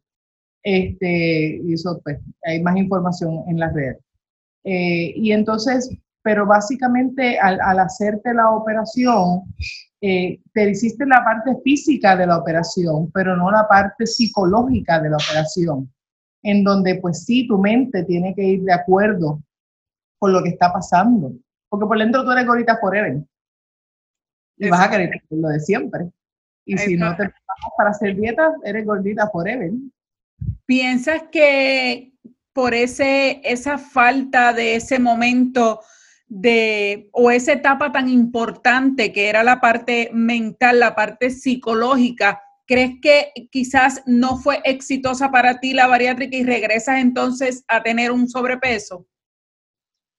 Este, 0.63 1.61
y 1.63 1.73
eso, 1.73 2.01
pues, 2.03 2.17
hay 2.45 2.63
más 2.63 2.75
información 2.77 3.43
en 3.47 3.59
las 3.59 3.71
redes. 3.71 3.99
Eh, 4.63 5.13
y 5.15 5.33
entonces, 5.33 5.87
pero 6.23 6.47
básicamente 6.47 7.37
al, 7.37 7.61
al 7.61 7.77
hacerte 7.77 8.33
la 8.33 8.49
operación, 8.49 9.43
eh, 10.07 10.39
te 10.53 10.69
hiciste 10.69 11.05
la 11.05 11.23
parte 11.23 11.55
física 11.63 12.15
de 12.15 12.27
la 12.27 12.37
operación, 12.37 13.09
pero 13.11 13.35
no 13.35 13.49
la 13.49 13.67
parte 13.67 14.05
psicológica 14.05 14.99
de 14.99 15.09
la 15.09 15.17
operación, 15.17 15.91
en 16.43 16.63
donde 16.63 16.95
pues 16.95 17.23
sí, 17.25 17.47
tu 17.47 17.57
mente 17.57 18.03
tiene 18.03 18.35
que 18.35 18.43
ir 18.43 18.63
de 18.63 18.73
acuerdo 18.73 19.41
con 20.19 20.31
lo 20.31 20.43
que 20.43 20.49
está 20.49 20.71
pasando, 20.71 21.31
porque 21.69 21.85
por 21.87 21.97
dentro 21.97 22.23
tú 22.23 22.31
eres 22.31 22.45
gordita 22.45 22.77
forever 22.77 23.23
y 24.57 24.69
vas 24.69 24.81
a 24.81 24.89
querer 24.89 25.09
lo 25.29 25.49
de 25.49 25.59
siempre. 25.59 26.11
Y 26.65 26.77
si 26.77 26.97
no 26.97 27.11
te 27.11 27.23
preparas 27.23 27.71
para 27.77 27.89
hacer 27.91 28.15
dieta, 28.15 28.53
eres 28.63 28.85
gordita 28.85 29.29
forever. 29.29 29.71
¿Piensas 30.65 31.23
que 31.31 32.13
por 32.53 32.73
ese, 32.73 33.41
esa 33.43 33.77
falta 33.77 34.53
de 34.53 34.75
ese 34.75 34.97
momento 34.97 35.81
de, 36.27 37.09
o 37.11 37.31
esa 37.31 37.53
etapa 37.53 37.91
tan 37.91 38.09
importante 38.09 39.13
que 39.13 39.29
era 39.29 39.43
la 39.43 39.61
parte 39.61 40.09
mental, 40.13 40.79
la 40.79 40.95
parte 40.95 41.29
psicológica, 41.29 42.41
¿crees 42.65 42.93
que 43.01 43.31
quizás 43.51 44.01
no 44.05 44.37
fue 44.37 44.59
exitosa 44.63 45.31
para 45.31 45.59
ti 45.59 45.73
la 45.73 45.87
bariátrica 45.87 46.35
y 46.35 46.43
regresas 46.43 46.99
entonces 46.99 47.63
a 47.67 47.83
tener 47.83 48.11
un 48.11 48.27
sobrepeso? 48.27 49.05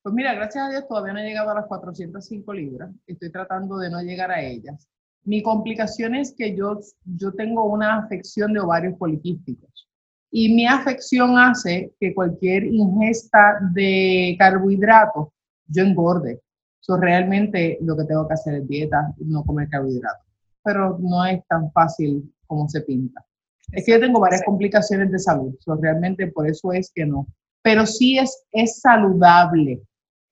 Pues 0.03 0.15
mira, 0.15 0.35
gracias 0.35 0.65
a 0.65 0.71
Dios 0.71 0.87
todavía 0.87 1.13
no 1.13 1.19
he 1.19 1.25
llegado 1.27 1.51
a 1.51 1.55
las 1.55 1.67
405 1.67 2.53
libras. 2.55 2.91
Estoy 3.09 3.33
tratando 3.33 3.77
de 3.79 3.91
no 3.91 4.01
llegar 4.03 4.31
a 4.31 4.41
ellas. 4.41 4.89
Mi 5.25 5.43
complicación 5.43 6.15
es 6.15 6.33
que 6.39 6.57
yo, 6.57 6.79
yo 7.05 7.33
tengo 7.33 7.65
una 7.65 7.99
afección 7.99 8.53
de 8.53 8.61
ovarios 8.61 8.97
poliquísticos. 8.97 9.89
Y 10.31 10.55
mi 10.55 10.67
afección 10.67 11.37
hace 11.37 11.93
que 11.99 12.15
cualquier 12.15 12.65
ingesta 12.65 13.59
de 13.73 14.37
carbohidratos 14.39 15.29
yo 15.69 15.83
engorde. 15.83 16.41
So, 16.81 16.97
realmente 16.97 17.79
lo 17.81 17.97
que 17.97 18.05
tengo 18.05 18.27
que 18.29 18.35
hacer 18.35 18.55
es 18.55 18.69
dieta, 18.69 19.13
no 19.19 19.45
comer 19.45 19.69
carbohidratos. 19.69 20.27
Pero 20.63 20.99
no 21.01 21.25
es 21.25 21.45
tan 21.49 21.71
fácil 21.73 22.33
como 22.47 22.69
se 22.69 22.81
pinta. 22.83 23.25
Es 23.73 23.85
que 23.85 23.93
yo 23.93 24.01
tengo 24.01 24.21
varias 24.21 24.43
complicaciones 24.45 25.11
de 25.11 25.19
salud. 25.19 25.55
So, 25.61 25.75
realmente 25.77 26.29
por 26.29 26.49
eso 26.49 26.73
es 26.73 26.91
que 26.95 27.05
no. 27.05 27.27
Pero 27.63 27.87
sí 27.87 28.19
es, 28.19 28.45
es 28.53 28.81
saludable 28.81 29.83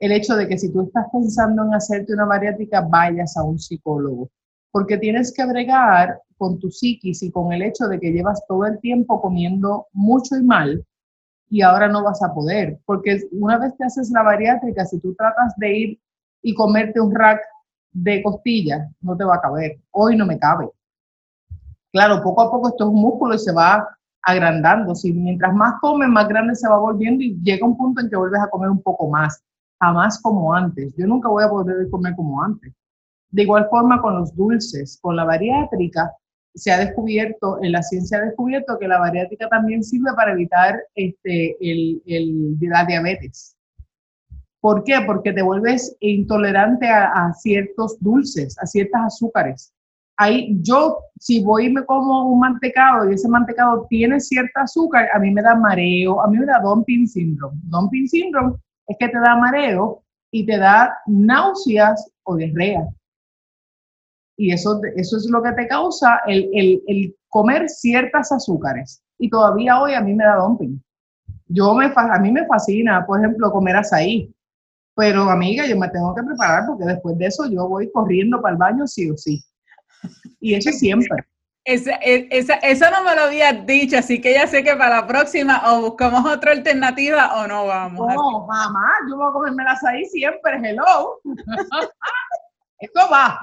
el 0.01 0.13
hecho 0.13 0.37
de 0.37 0.47
que 0.49 0.59
si 0.59 0.73
tú 0.73 0.83
estás 0.83 1.07
pensando 1.13 1.65
en 1.65 1.75
hacerte 1.75 2.13
una 2.13 2.27
bariátrica, 2.27 2.83
vayas 2.83 3.37
a 3.37 3.43
un 3.43 3.59
psicólogo, 3.59 4.31
porque 4.71 4.99
tienes 4.99 5.33
que 5.33 5.47
bregar 5.47 6.21
con 6.37 6.59
tu 6.59 6.71
psiquis 6.71 7.23
y 7.23 7.31
con 7.31 7.53
el 7.53 7.63
hecho 7.63 7.87
de 7.87 7.99
que 8.01 8.11
llevas 8.11 8.43
todo 8.47 8.67
el 8.67 8.79
tiempo 8.81 9.21
comiendo 9.21 9.87
mucho 9.93 10.37
y 10.37 10.43
mal 10.43 10.85
y 11.49 11.63
ahora 11.63 11.89
no 11.89 12.03
vas 12.03 12.23
a 12.23 12.33
poder, 12.33 12.79
porque 12.85 13.21
una 13.33 13.59
vez 13.59 13.75
que 13.79 13.85
haces 13.85 14.11
la 14.11 14.23
bariátrica, 14.23 14.85
si 14.85 15.01
tú 15.01 15.15
tratas 15.15 15.55
de 15.57 15.77
ir 15.77 16.01
y 16.43 16.55
comerte 16.55 17.01
un 17.01 17.15
rack 17.15 17.41
de 17.93 18.23
costillas, 18.23 18.91
no 19.01 19.17
te 19.17 19.25
va 19.25 19.37
a 19.37 19.41
caber. 19.41 19.79
Hoy 19.91 20.17
no 20.17 20.27
me 20.27 20.39
cabe. 20.39 20.69
Claro, 21.93 22.23
poco 22.23 22.43
a 22.43 22.51
poco 22.51 22.69
esto 22.69 22.85
es 22.85 22.91
un 22.91 23.01
músculo 23.01 23.35
y 23.35 23.39
se 23.39 23.53
va 23.53 23.89
agrandando. 24.23 24.95
Si 24.95 25.13
mientras 25.13 25.55
más 25.55 25.75
comes, 25.81 26.09
más 26.09 26.27
grande 26.27 26.57
se 26.57 26.69
va 26.69 26.79
volviendo 26.79 27.23
y 27.23 27.39
llega 27.43 27.67
un 27.67 27.77
punto 27.77 28.01
en 28.01 28.11
que 28.11 28.17
vuelves 28.17 28.41
a 28.41 28.51
comer 28.51 28.71
un 28.71 28.83
poco 28.83 29.09
más 29.09 29.43
jamás 29.81 30.21
como 30.21 30.53
antes. 30.53 30.95
Yo 30.97 31.07
nunca 31.07 31.29
voy 31.29 31.45
a 31.45 31.49
poder 31.49 31.89
comer 31.91 32.17
como 32.17 32.43
antes. 32.43 32.73
De 33.31 33.43
igual 33.43 33.69
forma 33.69 34.01
con 34.01 34.19
los 34.19 34.35
dulces, 34.35 34.99
con 35.01 35.17
la 35.17 35.25
bariátrica, 35.25 36.13
se 36.55 36.71
ha 36.71 36.79
descubierto, 36.79 37.59
en 37.63 37.73
la 37.73 37.83
ciencia 37.83 38.19
ha 38.19 38.23
descubierto 38.23 38.79
que 38.79 38.89
la 38.89 38.99
bariátrica 38.99 39.49
también 39.49 39.83
sirve 39.83 40.13
para 40.15 40.33
evitar 40.33 40.79
este, 40.95 41.57
el, 41.61 42.03
el, 42.07 42.57
la 42.61 42.85
diabetes. 42.85 43.57
¿Por 44.61 44.83
qué? 44.85 44.95
Porque 45.05 45.33
te 45.33 45.43
vuelves 45.43 45.95
intolerante 46.01 46.89
a, 46.89 47.33
ciertos 47.35 47.99
dulces, 48.01 48.57
a 48.59 48.67
ciertas 48.67 49.03
azúcares. 49.05 49.75
Ahí 50.17 50.57
yo, 50.63 51.01
si 51.19 51.43
voy 51.43 51.67
y 51.67 51.71
me 51.71 51.85
como 51.85 52.31
un 52.31 52.39
mantecado 52.39 53.11
y 53.11 53.15
ese 53.15 53.29
mantecado 53.29 53.87
tiene 53.91 54.21
cierta 54.21 54.63
azúcar, 54.63 55.09
a 55.13 55.19
mí 55.19 55.31
me 55.33 55.43
da 55.43 55.55
mareo, 55.55 56.23
a 56.23 56.29
mí 56.29 56.39
me 56.39 56.47
da 56.47 56.61
dumping 56.61 57.07
syndrome. 57.07 57.59
Dumping 57.65 58.09
syndrome 58.09 58.55
es 58.87 58.97
que 58.99 59.09
te 59.09 59.19
da 59.19 59.37
mareo 59.37 60.03
y 60.31 60.47
te 60.47 60.57
da 60.57 60.97
náuseas 61.07 62.11
o 62.23 62.37
diarrea. 62.37 62.89
Y 64.37 64.53
eso, 64.53 64.81
eso 64.97 65.17
es 65.17 65.27
lo 65.31 65.43
que 65.43 65.53
te 65.53 65.69
causa 65.69 66.21
el, 66.27 66.51
el, 66.53 66.83
el, 66.87 67.17
comer 67.29 67.69
ciertas 67.69 68.33
azúcares. 68.33 69.03
Y 69.19 69.31
todavía 69.31 69.81
hoy 69.81 69.95
a 69.95 70.01
mí 70.01 70.15
me 70.15 70.25
da 70.25 70.37
dumping. 70.37 70.83
Yo 71.47 71.75
me, 71.75 71.93
a 71.95 72.19
mí 72.19 72.33
me 72.33 72.47
fascina, 72.47 73.05
por 73.07 73.21
ejemplo, 73.21 73.53
comer 73.53 73.77
azaí. 73.77 74.33
Pero 74.97 75.23
amiga, 75.31 75.67
yo 75.67 75.77
me 75.77 75.89
tengo 75.89 76.15
que 76.15 76.23
preparar 76.23 76.67
porque 76.67 76.85
después 76.85 77.19
de 77.19 77.27
eso 77.27 77.51
yo 77.51 77.69
voy 77.69 77.91
corriendo 77.91 78.41
para 78.41 78.53
el 78.53 78.59
baño 78.59 78.87
sí 78.87 79.11
o 79.11 79.17
sí. 79.17 79.43
Y 80.41 80.55
eso 80.55 80.71
siempre. 80.71 81.25
Esa, 81.65 81.95
e, 82.03 82.29
esa, 82.31 82.55
eso 82.57 82.91
no 82.91 83.03
me 83.03 83.17
lo 83.17 83.23
habías 83.23 83.65
dicho, 83.65 83.97
así 83.97 84.21
que 84.21 84.35
ya 84.35 84.47
sé 84.47 84.63
que 84.63 84.77
para 84.77 85.01
la 85.01 85.07
próxima 85.07 85.63
o 85.73 85.81
buscamos 85.81 86.27
otra 86.27 86.53
alternativa 86.53 87.43
o 87.43 87.47
no 87.47 87.67
vamos. 87.67 88.15
No, 88.15 88.47
jamás. 88.47 88.93
Yo 89.09 89.17
voy 89.17 89.29
a 89.29 89.33
comerme 89.33 89.65
las 89.65 89.83
ahí 89.85 90.05
siempre. 90.05 90.61
Hello. 90.63 91.21
Esto 92.79 93.01
va. 93.11 93.41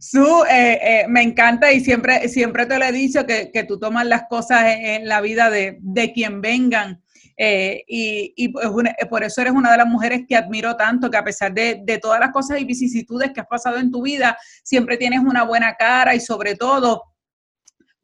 Su, 0.00 0.44
eh, 0.50 0.78
eh, 0.82 1.06
me 1.08 1.22
encanta 1.22 1.72
y 1.72 1.80
siempre, 1.80 2.28
siempre 2.28 2.66
te 2.66 2.78
lo 2.78 2.84
he 2.84 2.92
dicho 2.92 3.26
que, 3.26 3.50
que 3.52 3.64
tú 3.64 3.78
tomas 3.78 4.06
las 4.06 4.24
cosas 4.28 4.64
en, 4.66 5.08
la 5.08 5.20
vida 5.20 5.50
de, 5.50 5.78
de 5.80 6.12
quien 6.12 6.40
vengan. 6.40 7.02
Eh, 7.40 7.84
y, 7.86 8.34
y 8.36 8.48
por 8.48 9.22
eso 9.22 9.40
eres 9.40 9.52
una 9.52 9.70
de 9.70 9.78
las 9.78 9.86
mujeres 9.86 10.22
que 10.28 10.34
admiro 10.34 10.76
tanto, 10.76 11.08
que 11.08 11.16
a 11.16 11.24
pesar 11.24 11.54
de, 11.54 11.80
de, 11.84 11.98
todas 11.98 12.18
las 12.18 12.30
cosas 12.30 12.60
y 12.60 12.64
vicisitudes 12.64 13.30
que 13.32 13.40
has 13.40 13.46
pasado 13.46 13.78
en 13.78 13.92
tu 13.92 14.02
vida, 14.02 14.36
siempre 14.64 14.96
tienes 14.96 15.20
una 15.20 15.44
buena 15.44 15.74
cara 15.76 16.16
y 16.16 16.20
sobre 16.20 16.56
todo 16.56 17.04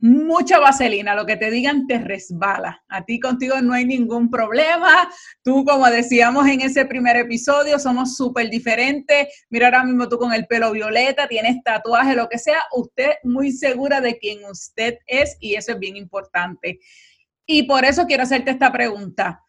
mucha 0.05 0.59
vaselina, 0.59 1.15
lo 1.15 1.25
que 1.25 1.39
te 1.39 1.51
digan 1.51 1.87
te 1.87 1.99
resbala. 1.99 2.85
A 2.89 3.07
ti 3.07 3.19
contigo 3.19 3.63
no 3.63 3.73
hay 3.73 3.87
ningún 3.87 4.31
problema. 4.31 5.09
Tú, 5.43 5.65
como 5.65 5.87
decíamos 5.87 6.47
en 6.47 6.61
ese 6.61 6.85
primer 6.85 7.17
episodio, 7.17 7.79
somos 7.79 8.15
súper 8.15 8.51
diferentes. 8.51 9.47
Mira 9.49 9.69
ahora 9.69 9.83
mismo 9.83 10.07
tú 10.07 10.19
con 10.19 10.35
el 10.35 10.47
pelo 10.47 10.73
violeta, 10.73 11.27
tienes 11.27 11.63
tatuaje, 11.65 12.15
lo 12.15 12.29
que 12.29 12.37
sea. 12.37 12.61
Usted 12.77 13.13
muy 13.23 13.51
segura 13.51 14.03
de 14.03 14.19
quién 14.19 14.45
usted 14.45 14.99
es 15.07 15.39
y 15.41 15.55
eso 15.55 15.73
es 15.73 15.79
bien 15.79 15.97
importante. 15.97 16.81
Y 17.47 17.63
por 17.63 17.87
eso 17.87 18.05
quiero 18.05 18.25
hacerte 18.25 18.51
esta 18.51 18.71
pregunta. 18.71 19.41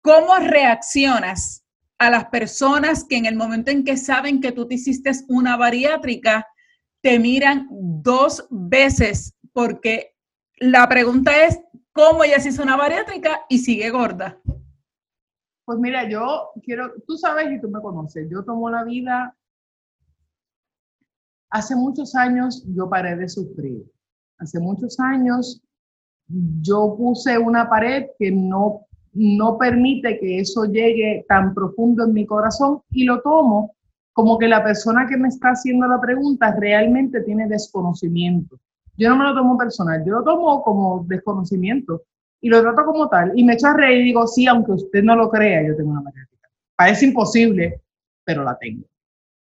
¿Cómo 0.00 0.36
reaccionas 0.38 1.64
a 1.98 2.10
las 2.10 2.24
personas 2.24 3.04
que 3.04 3.18
en 3.18 3.26
el 3.26 3.36
momento 3.36 3.70
en 3.70 3.84
que 3.84 3.96
saben 3.96 4.40
que 4.40 4.50
tú 4.50 4.66
te 4.66 4.74
hiciste 4.74 5.12
una 5.28 5.56
bariátrica, 5.56 6.44
te 7.02 7.20
miran 7.20 7.68
dos 7.70 8.48
veces? 8.50 9.36
Porque 9.52 10.14
la 10.58 10.88
pregunta 10.88 11.44
es, 11.46 11.60
¿cómo 11.92 12.24
ella 12.24 12.40
se 12.40 12.50
hizo 12.50 12.62
una 12.62 12.76
bariátrica 12.76 13.42
y 13.48 13.58
sigue 13.58 13.90
gorda? 13.90 14.40
Pues 15.64 15.78
mira, 15.78 16.08
yo 16.08 16.50
quiero, 16.62 16.92
tú 17.06 17.16
sabes 17.16 17.50
y 17.52 17.60
tú 17.60 17.68
me 17.68 17.80
conoces, 17.80 18.28
yo 18.30 18.44
tomo 18.44 18.68
la 18.68 18.84
vida, 18.84 19.36
hace 21.50 21.76
muchos 21.76 22.14
años 22.14 22.64
yo 22.74 22.88
paré 22.88 23.16
de 23.16 23.28
sufrir, 23.28 23.84
hace 24.38 24.58
muchos 24.58 24.98
años 24.98 25.62
yo 26.26 26.94
puse 26.96 27.38
una 27.38 27.68
pared 27.68 28.06
que 28.18 28.30
no, 28.30 28.86
no 29.12 29.58
permite 29.58 30.18
que 30.18 30.40
eso 30.40 30.64
llegue 30.64 31.24
tan 31.28 31.54
profundo 31.54 32.04
en 32.04 32.12
mi 32.12 32.26
corazón 32.26 32.82
y 32.90 33.04
lo 33.04 33.20
tomo 33.20 33.76
como 34.12 34.38
que 34.38 34.48
la 34.48 34.62
persona 34.62 35.06
que 35.08 35.16
me 35.16 35.28
está 35.28 35.50
haciendo 35.50 35.86
la 35.86 36.00
pregunta 36.00 36.54
realmente 36.58 37.22
tiene 37.22 37.48
desconocimiento. 37.48 38.58
Yo 38.96 39.08
no 39.08 39.16
me 39.16 39.24
lo 39.24 39.34
tomo 39.34 39.56
personal, 39.56 40.04
yo 40.04 40.12
lo 40.12 40.22
tomo 40.22 40.62
como 40.62 41.04
desconocimiento 41.08 42.02
y 42.40 42.48
lo 42.48 42.60
trato 42.60 42.84
como 42.84 43.08
tal. 43.08 43.32
Y 43.34 43.44
me 43.44 43.54
echo 43.54 43.68
a 43.68 43.74
reír 43.74 44.02
y 44.02 44.04
digo, 44.04 44.26
sí, 44.26 44.46
aunque 44.46 44.72
usted 44.72 45.02
no 45.02 45.16
lo 45.16 45.30
crea, 45.30 45.66
yo 45.66 45.76
tengo 45.76 45.90
una 45.90 46.02
bariátrica. 46.02 46.48
Parece 46.76 47.06
imposible, 47.06 47.80
pero 48.24 48.44
la 48.44 48.56
tengo. 48.58 48.84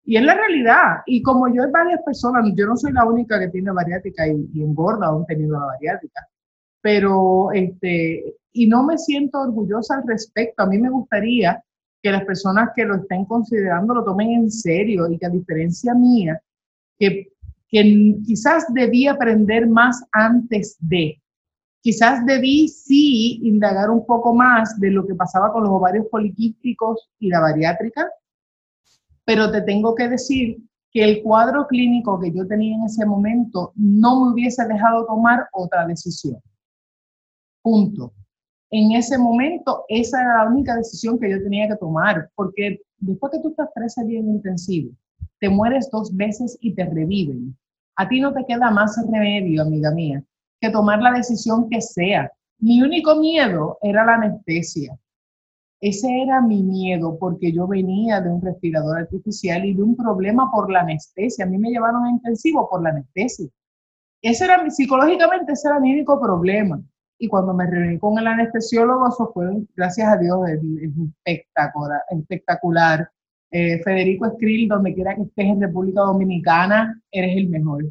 Y 0.03 0.17
es 0.17 0.23
la 0.23 0.35
realidad. 0.35 1.01
Y 1.05 1.21
como 1.21 1.47
yo 1.53 1.63
hay 1.63 1.71
varias 1.71 2.01
personas, 2.03 2.45
yo 2.55 2.65
no 2.65 2.75
soy 2.75 2.91
la 2.91 3.05
única 3.05 3.39
que 3.39 3.49
tiene 3.49 3.71
bariátrica 3.71 4.27
y, 4.27 4.49
y 4.53 4.63
engorda 4.63 5.07
aún 5.07 5.25
teniendo 5.25 5.59
la 5.59 5.65
bariátrica 5.65 6.27
pero 6.81 7.51
este, 7.51 8.35
y 8.51 8.67
no 8.67 8.83
me 8.83 8.97
siento 8.97 9.39
orgullosa 9.39 9.95
al 9.95 10.07
respecto. 10.07 10.63
A 10.63 10.65
mí 10.65 10.77
me 10.77 10.89
gustaría 10.89 11.63
que 12.01 12.11
las 12.11 12.25
personas 12.25 12.71
que 12.75 12.83
lo 12.83 12.95
estén 12.95 13.25
considerando 13.25 13.93
lo 13.93 14.03
tomen 14.03 14.31
en 14.31 14.51
serio 14.51 15.07
y 15.09 15.17
que 15.17 15.27
a 15.27 15.29
diferencia 15.29 15.93
mía, 15.93 16.41
que, 16.97 17.30
que 17.71 18.17
quizás 18.25 18.65
debí 18.73 19.07
aprender 19.07 19.67
más 19.67 20.03
antes 20.11 20.75
de, 20.79 21.21
quizás 21.81 22.25
debí 22.25 22.67
sí 22.67 23.39
indagar 23.43 23.89
un 23.89 24.05
poco 24.05 24.35
más 24.35 24.79
de 24.79 24.91
lo 24.91 25.07
que 25.07 25.15
pasaba 25.15 25.51
con 25.53 25.63
los 25.63 25.71
ovarios 25.71 26.05
poliquísticos 26.11 27.09
y 27.19 27.29
la 27.29 27.39
bariátrica, 27.39 28.09
pero 29.23 29.49
te 29.51 29.61
tengo 29.61 29.95
que 29.95 30.09
decir 30.09 30.57
que 30.91 31.03
el 31.03 31.23
cuadro 31.23 31.65
clínico 31.67 32.19
que 32.19 32.31
yo 32.33 32.45
tenía 32.45 32.75
en 32.75 32.83
ese 32.83 33.05
momento 33.05 33.71
no 33.75 34.19
me 34.25 34.33
hubiese 34.33 34.65
dejado 34.65 35.05
tomar 35.05 35.47
otra 35.53 35.87
decisión. 35.87 36.41
Punto. 37.61 38.13
En 38.69 38.91
ese 38.93 39.17
momento, 39.17 39.85
esa 39.87 40.21
era 40.21 40.43
la 40.43 40.49
única 40.49 40.75
decisión 40.75 41.17
que 41.19 41.29
yo 41.29 41.41
tenía 41.41 41.67
que 41.67 41.75
tomar, 41.75 42.29
porque 42.35 42.81
después 42.97 43.31
que 43.31 43.39
tú 43.39 43.49
estás 43.49 43.69
13 43.73 44.05
días 44.05 44.25
intensivo, 44.25 44.91
te 45.39 45.49
mueres 45.49 45.89
dos 45.91 46.15
veces 46.15 46.57
y 46.61 46.73
te 46.73 46.85
reviven. 46.85 47.57
A 47.95 48.07
ti 48.07 48.19
no 48.19 48.33
te 48.33 48.45
queda 48.45 48.71
más 48.71 48.97
remedio, 49.11 49.61
amiga 49.61 49.91
mía, 49.91 50.23
que 50.59 50.69
tomar 50.69 51.01
la 51.01 51.11
decisión 51.11 51.69
que 51.69 51.81
sea. 51.81 52.31
Mi 52.59 52.81
único 52.81 53.15
miedo 53.15 53.77
era 53.81 54.05
la 54.05 54.15
anestesia. 54.15 54.97
Ese 55.81 56.21
era 56.21 56.41
mi 56.41 56.61
miedo 56.61 57.17
porque 57.19 57.51
yo 57.51 57.67
venía 57.67 58.21
de 58.21 58.29
un 58.29 58.41
respirador 58.41 58.99
artificial 58.99 59.65
y 59.65 59.73
de 59.73 59.81
un 59.81 59.95
problema 59.95 60.49
por 60.51 60.71
la 60.71 60.81
anestesia. 60.81 61.45
A 61.45 61.47
mí 61.47 61.57
me 61.57 61.69
llevaron 61.71 62.05
a 62.05 62.11
intensivo 62.11 62.69
por 62.69 62.83
la 62.83 62.89
anestesia. 62.89 63.49
Ese 64.21 64.45
era, 64.45 64.69
psicológicamente, 64.69 65.53
ese 65.53 65.67
era 65.67 65.79
mi 65.79 65.91
único 65.91 66.21
problema. 66.21 66.79
Y 67.17 67.27
cuando 67.27 67.53
me 67.53 67.65
reuní 67.65 67.97
con 67.97 68.17
el 68.19 68.27
anestesiólogo, 68.27 69.09
eso 69.09 69.31
fue, 69.33 69.47
gracias 69.75 70.07
a 70.07 70.17
Dios, 70.17 70.39
es, 70.49 70.59
espectacular. 71.25 72.01
espectacular. 72.09 73.11
Eh, 73.51 73.81
Federico 73.83 74.27
Escril, 74.27 74.69
donde 74.69 74.93
quiera 74.93 75.15
que 75.15 75.23
estés 75.23 75.45
en 75.45 75.61
República 75.61 76.01
Dominicana, 76.01 77.01
eres 77.11 77.35
el 77.35 77.49
mejor. 77.49 77.83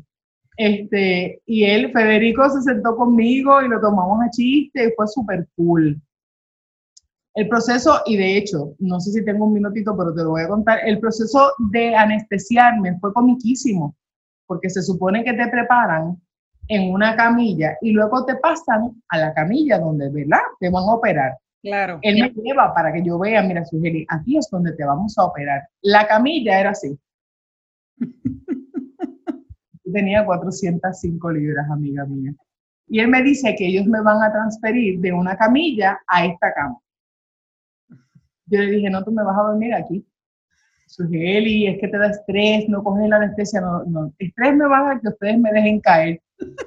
Este, 0.57 1.40
y 1.47 1.64
él, 1.64 1.93
Federico, 1.93 2.49
se 2.50 2.62
sentó 2.62 2.97
conmigo 2.97 3.62
y 3.62 3.69
lo 3.69 3.81
tomamos 3.81 4.21
a 4.23 4.31
chiste 4.31 4.87
y 4.87 4.93
fue 4.97 5.07
súper 5.07 5.47
cool. 5.57 6.00
El 7.35 7.49
proceso, 7.49 8.00
y 8.07 8.17
de 8.17 8.37
hecho, 8.37 8.75
no 8.79 9.00
sé 9.00 9.12
si 9.12 9.25
tengo 9.25 9.45
un 9.45 9.52
minutito, 9.52 9.97
pero 9.97 10.14
te 10.14 10.23
lo 10.23 10.31
voy 10.31 10.43
a 10.43 10.49
contar, 10.49 10.81
el 10.85 10.99
proceso 10.99 11.52
de 11.71 11.95
anestesiarme 11.95 12.99
fue 12.99 13.12
comiquísimo, 13.12 13.95
porque 14.47 14.69
se 14.69 14.83
supone 14.83 15.23
que 15.25 15.33
te 15.35 15.47
preparan 15.49 16.21
en 16.69 16.93
una 16.93 17.17
camilla 17.17 17.76
y 17.81 17.93
luego 17.93 18.25
te 18.25 18.37
pasan 18.37 19.02
a 19.09 19.19
la 19.19 19.35
camilla 19.35 19.79
donde, 19.79 20.09
¿verdad? 20.09 20.40
Te 20.59 20.71
van 20.71 20.85
a 20.85 20.95
operar. 20.95 21.38
Claro. 21.62 21.99
Él 22.02 22.21
me 22.21 22.31
lleva 22.43 22.73
para 22.75 22.93
que 22.93 23.02
yo 23.05 23.19
vea, 23.19 23.43
mira, 23.43 23.64
Sugeli, 23.64 24.07
aquí 24.09 24.38
es 24.38 24.49
donde 24.50 24.73
te 24.73 24.85
vamos 24.85 25.17
a 25.19 25.25
operar. 25.25 25.62
La 25.83 26.07
camilla 26.07 26.59
era 26.59 26.71
así. 26.71 26.99
Tenía 29.93 30.25
405 30.25 31.33
libras, 31.33 31.71
amiga 31.71 32.07
mía. 32.07 32.33
Y 32.87 33.00
él 33.00 33.09
me 33.09 33.23
dice 33.23 33.55
que 33.57 33.67
ellos 33.67 33.87
me 33.87 34.00
van 34.02 34.23
a 34.23 34.33
transferir 34.33 35.00
de 35.00 35.12
una 35.12 35.37
camilla 35.37 36.00
a 36.07 36.25
esta 36.25 36.52
cama. 36.55 36.79
Yo 38.47 38.59
le 38.59 38.71
dije, 38.71 38.90
no, 38.90 39.05
tú 39.05 39.12
me 39.12 39.23
vas 39.23 39.38
a 39.38 39.43
dormir 39.43 39.75
aquí. 39.75 40.05
Sugeli, 40.87 41.69
es 41.69 41.81
que 41.81 41.87
te 41.87 41.99
da 41.99 42.11
estrés, 42.11 42.69
no 42.69 42.83
coges 42.83 43.09
la 43.09 43.17
anestesia, 43.17 43.61
no, 43.61 43.85
no. 43.85 44.12
Estrés 44.19 44.57
me 44.57 44.67
va 44.67 44.79
a 44.79 44.83
dar 44.83 45.00
que 45.00 45.09
ustedes 45.09 45.38
me 45.38 45.52
dejen 45.52 45.81
caer. 45.81 46.21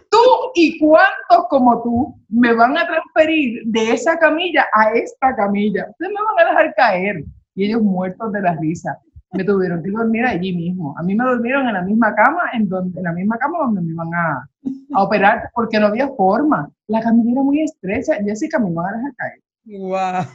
Tú 0.10 0.18
y 0.56 0.80
cuántos 0.80 1.48
como 1.50 1.82
tú 1.82 2.15
me 2.30 2.53
van 2.53 2.77
a 2.77 2.86
transferir 2.86 3.63
de 3.65 3.94
esa 3.94 4.18
camilla 4.18 4.65
a 4.74 4.92
esta 4.94 5.36
camilla. 5.36 5.88
Ustedes 5.89 6.12
me 6.12 6.24
van 6.24 6.46
a 6.46 6.50
dejar 6.50 6.75
caer. 6.75 7.24
Y 7.56 7.65
ellos 7.65 7.82
muertos 7.82 8.32
de 8.32 8.42
la 8.42 8.56
risa. 8.56 8.98
Me 9.32 9.44
tuvieron 9.44 9.82
que 9.84 9.89
dormir 9.89 10.25
allí 10.25 10.56
mismo. 10.56 10.96
A 10.98 11.03
mí 11.03 11.15
me 11.15 11.24
durmieron 11.24 11.68
en 11.68 11.74
la 11.74 11.82
misma 11.82 12.13
cama, 12.13 12.44
en, 12.53 12.70
donde, 12.70 13.00
en 13.00 13.03
la 13.03 13.13
misma 13.13 13.38
cama 13.38 13.58
donde 13.60 13.82
me 13.82 13.92
iban 13.92 14.13
a, 14.13 14.48
a 14.94 15.03
operar, 15.03 15.50
porque 15.56 15.80
no 15.80 15.88
había 15.88 16.08
forma. 16.10 16.70
La 16.88 17.01
camilla 17.01 17.32
era 17.32 17.42
muy 17.42 17.63
estrecha. 17.63 18.18
Jessica, 18.24 18.60
me 18.60 18.72
van 18.72 18.94
a 18.94 18.98
dejar 18.98 19.15
caer. 19.15 19.42
Wow. 19.65 20.25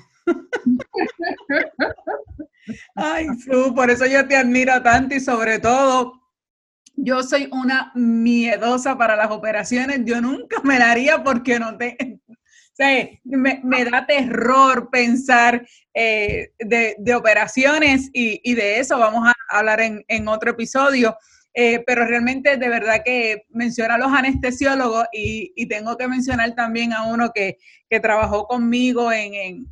Ay, 2.95 3.27
Su, 3.39 3.75
por 3.75 3.91
eso 3.91 4.07
yo 4.07 4.27
te 4.27 4.37
admiro 4.37 4.83
tanto 4.83 5.15
y 5.15 5.21
sobre 5.21 5.59
todo 5.59 6.13
yo 7.01 7.23
soy 7.23 7.49
una 7.53 7.93
miedosa 7.95 8.99
para 8.99 9.17
las 9.17 9.31
operaciones, 9.31 10.01
yo 10.05 10.21
nunca 10.21 10.61
me 10.65 10.79
la 10.79 10.91
haría 10.91 11.23
porque 11.23 11.59
no 11.59 11.77
te... 11.77 11.97
O 12.81 12.85
me, 13.25 13.85
da 13.91 14.07
terror 14.07 14.89
pensar 14.93 15.67
eh, 15.93 16.53
de, 16.61 17.15
operaciones 17.17 18.09
y, 18.13 18.55
de 18.55 18.79
eso 18.79 18.97
vamos 19.01 19.27
a 19.27 19.35
hablar 19.49 19.81
en, 19.81 20.29
otro 20.29 20.53
episodio. 20.53 21.17
Eh, 21.55 21.83
pero 21.85 22.07
realmente 22.07 22.57
de 22.57 22.69
verdad 22.69 23.03
que 23.05 23.47
menciona 23.49 23.97
a 23.97 23.99
los 23.99 24.13
anestesiólogos 24.13 25.07
y, 25.13 25.67
tengo 25.67 25.97
que 25.97 26.07
mencionar 26.07 26.55
también 26.55 26.93
a 26.93 27.03
uno 27.03 27.33
que, 27.35 27.57
trabajó 28.01 28.47
conmigo 28.47 29.11
en, 29.11 29.67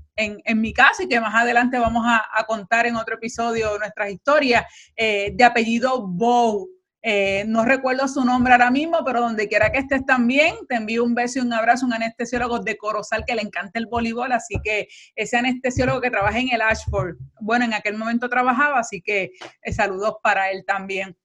mi 0.57 0.73
casa 0.73 1.05
y 1.05 1.09
que 1.09 1.21
más 1.21 1.33
adelante 1.33 1.79
vamos 1.79 2.05
a, 2.09 2.45
contar 2.49 2.87
en 2.87 2.97
otro 2.97 3.15
episodio 3.15 3.79
nuestras 3.79 4.11
historias, 4.11 4.65
eh, 4.97 5.31
de 5.33 5.45
apellido 5.45 6.09
Bow. 6.09 6.76
Eh, 7.09 7.45
no 7.47 7.65
recuerdo 7.65 8.09
su 8.09 8.25
nombre 8.25 8.53
ahora 8.53 8.69
mismo, 8.69 9.05
pero 9.05 9.21
donde 9.21 9.47
quiera 9.47 9.71
que 9.71 9.79
estés 9.79 10.05
también, 10.05 10.57
te 10.69 10.75
envío 10.75 11.05
un 11.05 11.15
beso 11.15 11.39
y 11.39 11.43
un 11.43 11.53
abrazo, 11.53 11.87
un 11.87 11.93
anestesiólogo 11.93 12.59
de 12.59 12.77
Corozal 12.77 13.25
que 13.25 13.37
le 13.37 13.43
encanta 13.43 13.79
el 13.79 13.87
voleibol, 13.87 14.33
así 14.33 14.57
que 14.65 14.89
ese 15.15 15.37
anestesiólogo 15.37 16.01
que 16.01 16.11
trabaja 16.11 16.41
en 16.41 16.49
el 16.49 16.61
Ashford, 16.61 17.15
bueno, 17.41 17.65
en 17.65 17.75
aquel 17.75 17.97
momento 17.97 18.29
trabajaba, 18.29 18.81
así 18.81 19.03
que 19.03 19.31
eh, 19.63 19.73
saludos 19.73 20.17
para 20.21 20.51
él 20.51 20.65
también. 20.67 21.17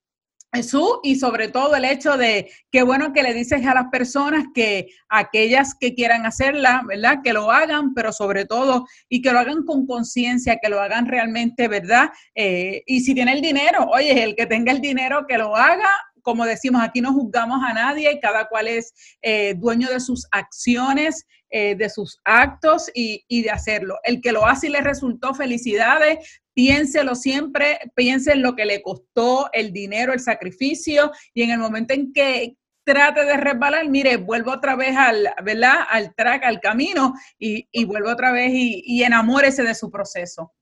Jesús 0.54 1.00
y 1.04 1.16
sobre 1.16 1.48
todo 1.48 1.76
el 1.76 1.86
hecho 1.86 2.18
de 2.18 2.52
que 2.72 2.84
bueno 2.84 3.14
que 3.14 3.24
le 3.24 3.34
dices 3.34 3.66
a 3.66 3.74
las 3.74 3.86
personas 3.92 4.46
que 4.54 4.88
aquellas 5.10 5.76
que 5.76 5.94
quieran 5.96 6.26
hacerla, 6.26 6.82
¿verdad? 6.88 7.20
Que 7.24 7.34
lo 7.34 7.52
hagan, 7.52 7.94
pero 7.94 8.12
sobre 8.12 8.46
todo 8.46 8.86
y 9.08 9.22
que 9.22 9.32
lo 9.32 9.40
hagan 9.40 9.64
con 9.64 9.86
conciencia, 9.86 10.60
que 10.62 10.70
lo 10.70 10.82
hagan 10.82 11.06
realmente, 11.06 11.68
¿verdad? 11.68 12.10
Eh, 12.36 12.84
y 12.86 13.02
si 13.02 13.14
tiene 13.14 13.34
el 13.34 13.42
dinero, 13.42 13.86
oye, 13.86 14.24
el 14.24 14.36
que 14.36 14.46
tenga 14.46 14.72
el 14.72 14.82
dinero 14.82 15.26
que 15.28 15.38
lo 15.38 15.56
haga 15.56 15.90
como 16.22 16.46
decimos, 16.46 16.84
aquí 16.84 17.02
no 17.02 17.14
juzgamos 17.14 17.62
a 17.66 17.74
nadie, 17.74 18.20
cada 18.20 18.48
cual 18.48 18.68
es 18.68 18.94
eh, 19.22 19.56
dueño 19.58 19.90
de 19.90 20.00
sus 20.00 20.28
acciones, 20.32 21.26
eh, 21.50 21.76
de 21.76 21.90
sus 21.90 22.20
actos 22.24 22.90
y, 22.94 23.26
y, 23.28 23.42
de 23.42 23.52
hacerlo. 23.52 23.98
El 24.04 24.22
que 24.22 24.32
lo 24.32 24.46
hace 24.46 24.68
y 24.68 24.70
le 24.70 24.82
resultó 24.82 25.34
felicidades, 25.34 26.41
piénselo 26.54 27.16
siempre, 27.16 27.80
piense 27.96 28.34
en 28.34 28.42
lo 28.42 28.56
que 28.56 28.66
le 28.66 28.82
costó 28.82 29.50
el 29.54 29.72
dinero, 29.72 30.14
el 30.14 30.20
sacrificio, 30.20 31.12
y 31.34 31.44
en 31.44 31.52
el 31.52 31.60
momento 31.60 31.94
en 31.94 32.12
que 32.14 32.58
trate 32.84 33.26
de 33.26 33.38
resbalar, 33.38 33.88
mire, 33.90 34.18
vuelvo 34.18 34.52
otra 34.52 34.76
vez 34.76 34.96
al, 34.98 35.28
¿verdad? 35.44 35.82
Al 35.90 36.14
track, 36.16 36.44
al 36.44 36.60
camino, 36.60 37.14
y, 37.38 37.68
y 37.72 37.86
vuelvo 37.86 38.10
otra 38.10 38.32
vez 38.32 38.52
y, 38.54 38.84
y, 38.86 39.04
enamórese 39.04 39.64
de 39.64 39.76
su 39.76 39.92
proceso. 39.92 40.54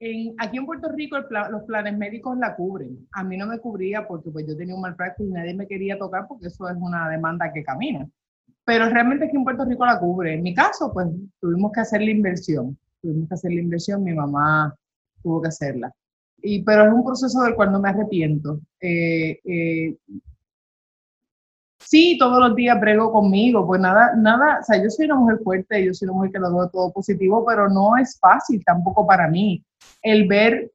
En, 0.00 0.34
aquí 0.38 0.56
en 0.56 0.64
Puerto 0.64 0.88
Rico 0.88 1.18
los 1.18 1.62
planes 1.64 1.96
médicos 1.96 2.36
la 2.38 2.56
cubren. 2.56 3.06
A 3.12 3.22
mí 3.22 3.36
no 3.36 3.46
me 3.46 3.58
cubría 3.58 4.06
porque 4.06 4.30
pues, 4.30 4.46
yo 4.48 4.56
tenía 4.56 4.74
un 4.74 4.80
mal 4.80 4.96
práctico 4.96 5.28
y 5.28 5.32
nadie 5.32 5.54
me 5.54 5.66
quería 5.66 5.98
tocar 5.98 6.26
porque 6.26 6.46
eso 6.46 6.68
es 6.68 6.76
una 6.78 7.08
demanda 7.10 7.52
que 7.52 7.62
camina. 7.62 8.08
Pero 8.64 8.88
realmente 8.88 9.26
aquí 9.26 9.36
en 9.36 9.44
Puerto 9.44 9.64
Rico 9.64 9.84
la 9.84 9.98
cubre. 9.98 10.34
En 10.34 10.42
mi 10.42 10.54
caso, 10.54 10.90
pues 10.92 11.06
tuvimos 11.40 11.72
que 11.72 11.80
hacer 11.80 12.00
la 12.00 12.10
inversión. 12.10 12.78
Tuvimos 13.02 13.28
que 13.28 13.34
hacer 13.34 13.52
la 13.52 13.60
inversión. 13.60 14.02
Mi 14.02 14.14
mamá 14.14 14.74
tuvo 15.22 15.42
que 15.42 15.48
hacerla. 15.48 15.92
Y, 16.42 16.62
pero 16.62 16.86
es 16.86 16.92
un 16.92 17.04
proceso 17.04 17.42
del 17.42 17.54
cual 17.54 17.72
no 17.72 17.80
me 17.80 17.90
arrepiento. 17.90 18.60
Eh, 18.80 19.40
eh, 19.44 19.96
sí, 21.78 22.16
todos 22.18 22.38
los 22.40 22.56
días 22.56 22.80
brego 22.80 23.12
conmigo, 23.12 23.66
pues 23.66 23.80
nada, 23.80 24.14
nada, 24.16 24.60
o 24.60 24.64
sea, 24.64 24.82
yo 24.82 24.88
soy 24.90 25.06
una 25.06 25.16
mujer 25.16 25.38
fuerte, 25.42 25.84
yo 25.84 25.92
soy 25.92 26.08
una 26.08 26.16
mujer 26.16 26.32
que 26.32 26.38
lo 26.38 26.54
veo 26.54 26.68
todo 26.70 26.92
positivo, 26.92 27.44
pero 27.44 27.68
no 27.68 27.96
es 27.96 28.18
fácil 28.18 28.62
tampoco 28.64 29.06
para 29.06 29.28
mí 29.28 29.62
el 30.02 30.26
ver 30.26 30.70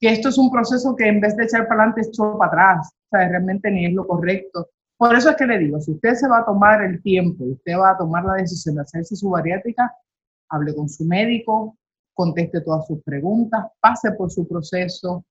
que 0.00 0.10
esto 0.10 0.30
es 0.30 0.38
un 0.38 0.50
proceso 0.50 0.96
que 0.96 1.06
en 1.06 1.20
vez 1.20 1.36
de 1.36 1.44
echar 1.44 1.68
para 1.68 1.82
adelante, 1.82 2.08
echó 2.08 2.38
para 2.38 2.50
atrás, 2.50 2.92
o 3.10 3.16
sea, 3.16 3.28
realmente 3.28 3.70
ni 3.70 3.86
es 3.86 3.92
lo 3.92 4.06
correcto. 4.06 4.70
Por 4.96 5.14
eso 5.14 5.30
es 5.30 5.36
que 5.36 5.46
le 5.46 5.58
digo, 5.58 5.80
si 5.80 5.92
usted 5.92 6.14
se 6.14 6.28
va 6.28 6.38
a 6.38 6.44
tomar 6.44 6.82
el 6.82 7.02
tiempo, 7.02 7.44
usted 7.44 7.76
va 7.78 7.90
a 7.90 7.98
tomar 7.98 8.24
la 8.24 8.34
decisión 8.34 8.76
de 8.76 8.82
hacerse 8.82 9.16
su 9.16 9.30
bariátrica, 9.30 9.94
hable 10.48 10.74
con 10.74 10.88
su 10.88 11.04
médico, 11.04 11.76
conteste 12.14 12.60
todas 12.60 12.86
sus 12.86 13.02
preguntas, 13.02 13.66
pase 13.80 14.12
por 14.12 14.30
su 14.30 14.46
proceso. 14.46 15.24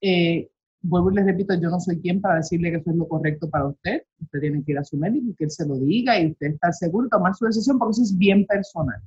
Eh, 0.00 0.50
vuelvo 0.82 1.10
y 1.10 1.16
les 1.16 1.26
repito, 1.26 1.54
yo 1.54 1.68
no 1.70 1.80
soy 1.80 2.00
quien 2.00 2.20
para 2.20 2.36
decirle 2.36 2.70
que 2.70 2.78
eso 2.78 2.90
es 2.90 2.96
lo 2.96 3.08
correcto 3.08 3.48
para 3.48 3.66
usted. 3.66 4.02
Usted 4.20 4.40
tiene 4.40 4.64
que 4.64 4.72
ir 4.72 4.78
a 4.78 4.84
su 4.84 4.96
médico 4.96 5.30
y 5.30 5.34
que 5.34 5.44
él 5.44 5.50
se 5.50 5.66
lo 5.66 5.76
diga 5.76 6.18
y 6.18 6.30
usted 6.30 6.48
está 6.48 6.72
seguro 6.72 7.04
de 7.04 7.10
tomar 7.10 7.34
su 7.34 7.44
decisión 7.44 7.78
porque 7.78 7.92
eso 7.92 8.02
es 8.02 8.16
bien 8.16 8.46
personal. 8.46 9.00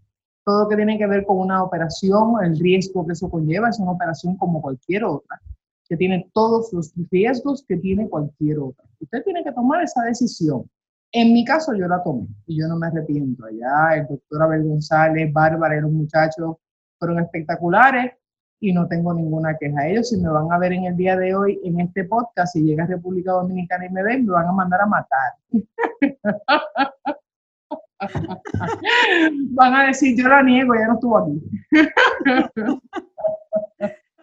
Todo 0.46 0.64
lo 0.64 0.70
que 0.70 0.76
tiene 0.76 0.98
que 0.98 1.08
ver 1.08 1.26
con 1.26 1.38
una 1.38 1.64
operación, 1.64 2.34
el 2.44 2.60
riesgo 2.60 3.06
que 3.06 3.14
eso 3.14 3.30
conlleva, 3.30 3.70
es 3.70 3.80
una 3.80 3.92
operación 3.92 4.36
como 4.38 4.62
cualquier 4.62 5.06
otra, 5.06 5.42
que 5.88 5.96
tiene 5.96 6.30
todos 6.34 6.74
los 6.74 6.94
riesgos 7.10 7.64
que 7.66 7.78
tiene 7.78 8.10
cualquier 8.10 8.60
otra. 8.60 8.84
Usted 9.00 9.24
tiene 9.24 9.44
que 9.44 9.54
tomar 9.54 9.84
esa 9.84 10.04
decisión. 10.04 10.70
En 11.14 11.32
mi 11.32 11.46
caso 11.46 11.74
yo 11.74 11.88
la 11.88 12.04
tomé 12.04 12.28
y 12.48 12.60
yo 12.60 12.68
no 12.68 12.78
me 12.78 12.88
arrepiento. 12.88 13.46
Allá 13.46 14.02
el 14.02 14.08
doctor 14.08 14.42
Abel 14.42 14.64
González, 14.64 15.32
Bárbara, 15.32 15.78
era 15.78 15.88
un 15.88 15.96
muchacho 15.96 16.60
fueron 17.04 17.20
espectaculares 17.20 18.14
y 18.62 18.72
no 18.72 18.88
tengo 18.88 19.14
ninguna 19.14 19.58
queja. 19.60 19.88
Ellos, 19.88 20.08
si 20.08 20.16
me 20.22 20.30
van 20.30 20.50
a 20.54 20.58
ver 20.58 20.72
en 20.72 20.86
el 20.86 20.96
día 20.96 21.18
de 21.18 21.36
hoy 21.36 21.60
en 21.66 21.82
este 21.82 22.06
podcast, 22.06 22.54
si 22.54 22.64
llega 22.64 22.86
a 22.86 22.88
República 22.88 23.34
Dominicana 23.34 23.86
y 23.86 23.90
me 23.90 24.04
ven, 24.04 24.26
me 24.26 24.32
van 24.32 24.48
a 24.48 24.54
mandar 24.54 24.80
a 24.80 24.86
matar. 24.86 25.34
van 29.50 29.74
a 29.74 29.88
decir, 29.88 30.18
yo 30.18 30.30
la 30.30 30.42
niego, 30.44 30.76
ya 30.76 30.88
no 30.88 30.94
estuvo 30.94 31.18
aquí. 31.18 31.44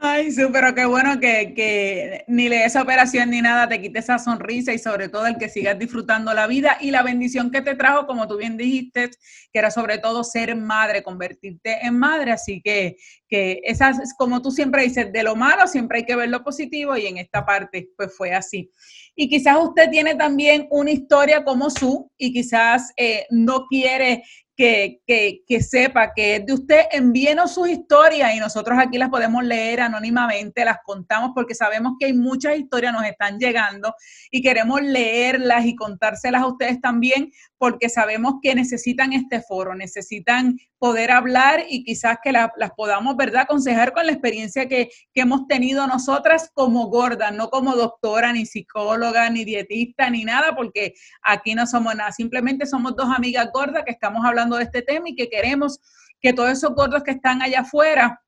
Ay, 0.03 0.31
sí, 0.33 0.41
pero 0.51 0.75
qué 0.75 0.87
bueno 0.87 1.21
que, 1.21 1.53
que 1.55 2.25
ni 2.27 2.49
le 2.49 2.65
esa 2.65 2.81
operación 2.81 3.29
ni 3.29 3.43
nada 3.43 3.69
te 3.69 3.83
quite 3.83 3.99
esa 3.99 4.19
sonrisa 4.19 4.73
y 4.73 4.79
sobre 4.79 5.11
todo 5.11 5.27
el 5.27 5.37
que 5.37 5.51
sigas 5.51 5.79
disfrutando 5.79 6.33
la 6.33 6.47
vida 6.47 6.79
y 6.81 6.91
la 6.91 7.03
bendición 7.03 7.51
que 7.51 7.61
te 7.61 7.75
trajo, 7.75 8.07
como 8.07 8.27
tú 8.27 8.39
bien 8.39 8.57
dijiste, 8.57 9.11
que 9.53 9.59
era 9.59 9.71
sobre 9.71 9.99
todo 9.99 10.25
ser 10.25 10.57
madre, 10.57 11.03
convertirte 11.03 11.85
en 11.85 11.99
madre. 11.99 12.33
Así 12.33 12.63
que, 12.63 12.97
que 13.29 13.61
esas, 13.63 14.15
como 14.17 14.41
tú 14.41 14.51
siempre 14.51 14.85
dices, 14.85 15.13
de 15.13 15.23
lo 15.23 15.37
malo 15.37 15.67
siempre 15.67 15.99
hay 15.99 16.07
que 16.07 16.17
ver 16.17 16.31
lo 16.31 16.43
positivo 16.43 16.97
y 16.97 17.07
en 17.07 17.19
esta 17.19 17.45
parte 17.45 17.91
pues 17.95 18.17
fue 18.17 18.33
así. 18.33 18.71
Y 19.15 19.29
quizás 19.29 19.59
usted 19.61 19.91
tiene 19.91 20.15
también 20.15 20.67
una 20.71 20.93
historia 20.93 21.45
como 21.45 21.69
su 21.69 22.11
y 22.17 22.33
quizás 22.33 22.91
eh, 22.97 23.27
no 23.29 23.67
quiere 23.67 24.23
que, 24.61 25.61
sepa 25.63 26.13
que 26.15 26.37
es 26.37 26.47
de 26.47 26.53
usted, 26.53 26.81
envíenos 26.93 27.55
sus 27.55 27.69
historias 27.69 28.35
y 28.35 28.41
nosotros 28.41 28.79
aquí 28.79 28.99
las 28.99 29.09
podemos 29.09 29.43
leer 29.43 29.81
anónimamente, 29.81 30.67
las 30.67 30.79
contamos 30.85 31.31
porque 31.35 31.55
sabemos 31.55 31.95
que 31.99 32.07
hay 32.07 32.13
muchas 32.13 32.59
historias 32.59 32.93
nos 32.93 33.05
están 33.05 33.39
llegando 33.39 33.95
y 34.31 34.43
queremos 34.43 34.83
leerlas 34.83 35.65
y 35.65 35.75
contárselas 35.75 36.43
a 36.43 36.47
ustedes 36.47 36.79
también 36.81 37.31
porque 37.57 37.89
sabemos 37.89 38.35
que 38.43 38.55
necesitan 38.55 39.13
este 39.13 39.41
foro, 39.41 39.75
necesitan 39.75 40.59
poder 40.79 41.11
hablar 41.11 41.65
y 41.69 41.85
quizás 41.85 42.19
que 42.23 42.33
las 42.33 42.51
podamos, 42.75 43.17
¿verdad?, 43.17 43.43
aconsejar 43.43 43.93
con 43.93 44.07
la 44.07 44.13
experiencia 44.13 44.67
que, 44.67 44.89
que 45.13 45.21
hemos 45.21 45.47
tenido 45.47 45.87
nosotras 45.87 46.51
como 46.55 46.87
gordas, 46.89 47.35
no 47.35 47.51
como 47.51 47.77
doctora, 47.77 48.33
ni 48.33 48.47
psicóloga, 48.47 49.29
ni 49.29 49.45
dietista, 49.45 50.09
ni 50.09 50.25
nada, 50.25 50.55
porque 50.57 50.95
aquí 51.23 51.55
no 51.55 51.67
somos 51.67 51.95
nada, 51.95 52.13
simplemente 52.13 52.67
somos 52.67 52.97
dos 52.97 53.09
amigas 53.15 53.51
gordas 53.53 53.85
que 53.85 53.93
estamos 53.93 54.25
hablando 54.25 54.50
de 54.57 54.65
este 54.65 54.83
tema 54.83 55.09
y 55.09 55.15
que 55.15 55.29
queremos 55.29 55.79
que 56.21 56.33
todos 56.33 56.51
esos 56.51 56.75
gordos 56.75 57.03
que 57.03 57.13
están 57.13 57.43
allá 57.43 57.61
afuera, 57.61 58.23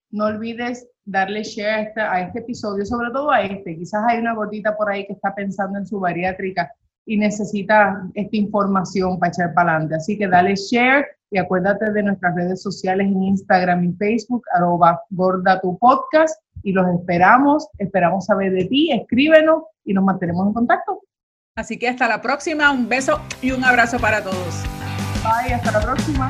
No 0.09 0.25
olvides 0.25 0.87
darle 1.11 1.43
share 1.43 1.93
a 1.97 2.21
este, 2.21 2.39
episodio, 2.39 2.85
sobre 2.85 3.11
todo 3.11 3.31
a 3.31 3.41
este. 3.41 3.77
Quizás 3.77 4.03
hay 4.07 4.19
una 4.19 4.33
gordita 4.33 4.75
por 4.75 4.89
ahí 4.89 5.05
que 5.05 5.13
está 5.13 5.35
pensando 5.35 5.77
en 5.77 5.85
su 5.85 5.99
bariátrica 5.99 6.71
y 7.05 7.17
necesita 7.17 8.01
esta 8.13 8.37
información 8.37 9.19
para 9.19 9.31
echar 9.31 9.53
para 9.53 9.71
adelante. 9.71 9.95
Así 9.95 10.17
que 10.17 10.27
dale 10.27 10.55
share 10.55 11.05
y 11.29 11.37
acuérdate 11.37 11.91
de 11.91 12.03
nuestras 12.03 12.35
redes 12.35 12.61
sociales 12.61 13.07
en 13.07 13.23
Instagram 13.23 13.83
y 13.83 13.93
Facebook, 13.93 14.43
arroba 14.53 15.01
gorda 15.09 15.59
tu 15.59 15.77
podcast 15.77 16.41
y 16.63 16.71
los 16.71 16.87
esperamos, 16.95 17.67
esperamos 17.77 18.25
saber 18.25 18.53
de 18.53 18.65
ti, 18.65 18.91
escríbenos 18.91 19.63
y 19.83 19.93
nos 19.93 20.03
mantenemos 20.03 20.47
en 20.47 20.53
contacto. 20.53 21.01
Así 21.55 21.77
que 21.77 21.89
hasta 21.89 22.07
la 22.07 22.21
próxima, 22.21 22.71
un 22.71 22.87
beso 22.87 23.19
y 23.41 23.51
un 23.51 23.63
abrazo 23.63 23.99
para 23.99 24.23
todos. 24.23 24.63
Bye, 25.23 25.53
hasta 25.53 25.71
la 25.71 25.81
próxima. 25.81 26.29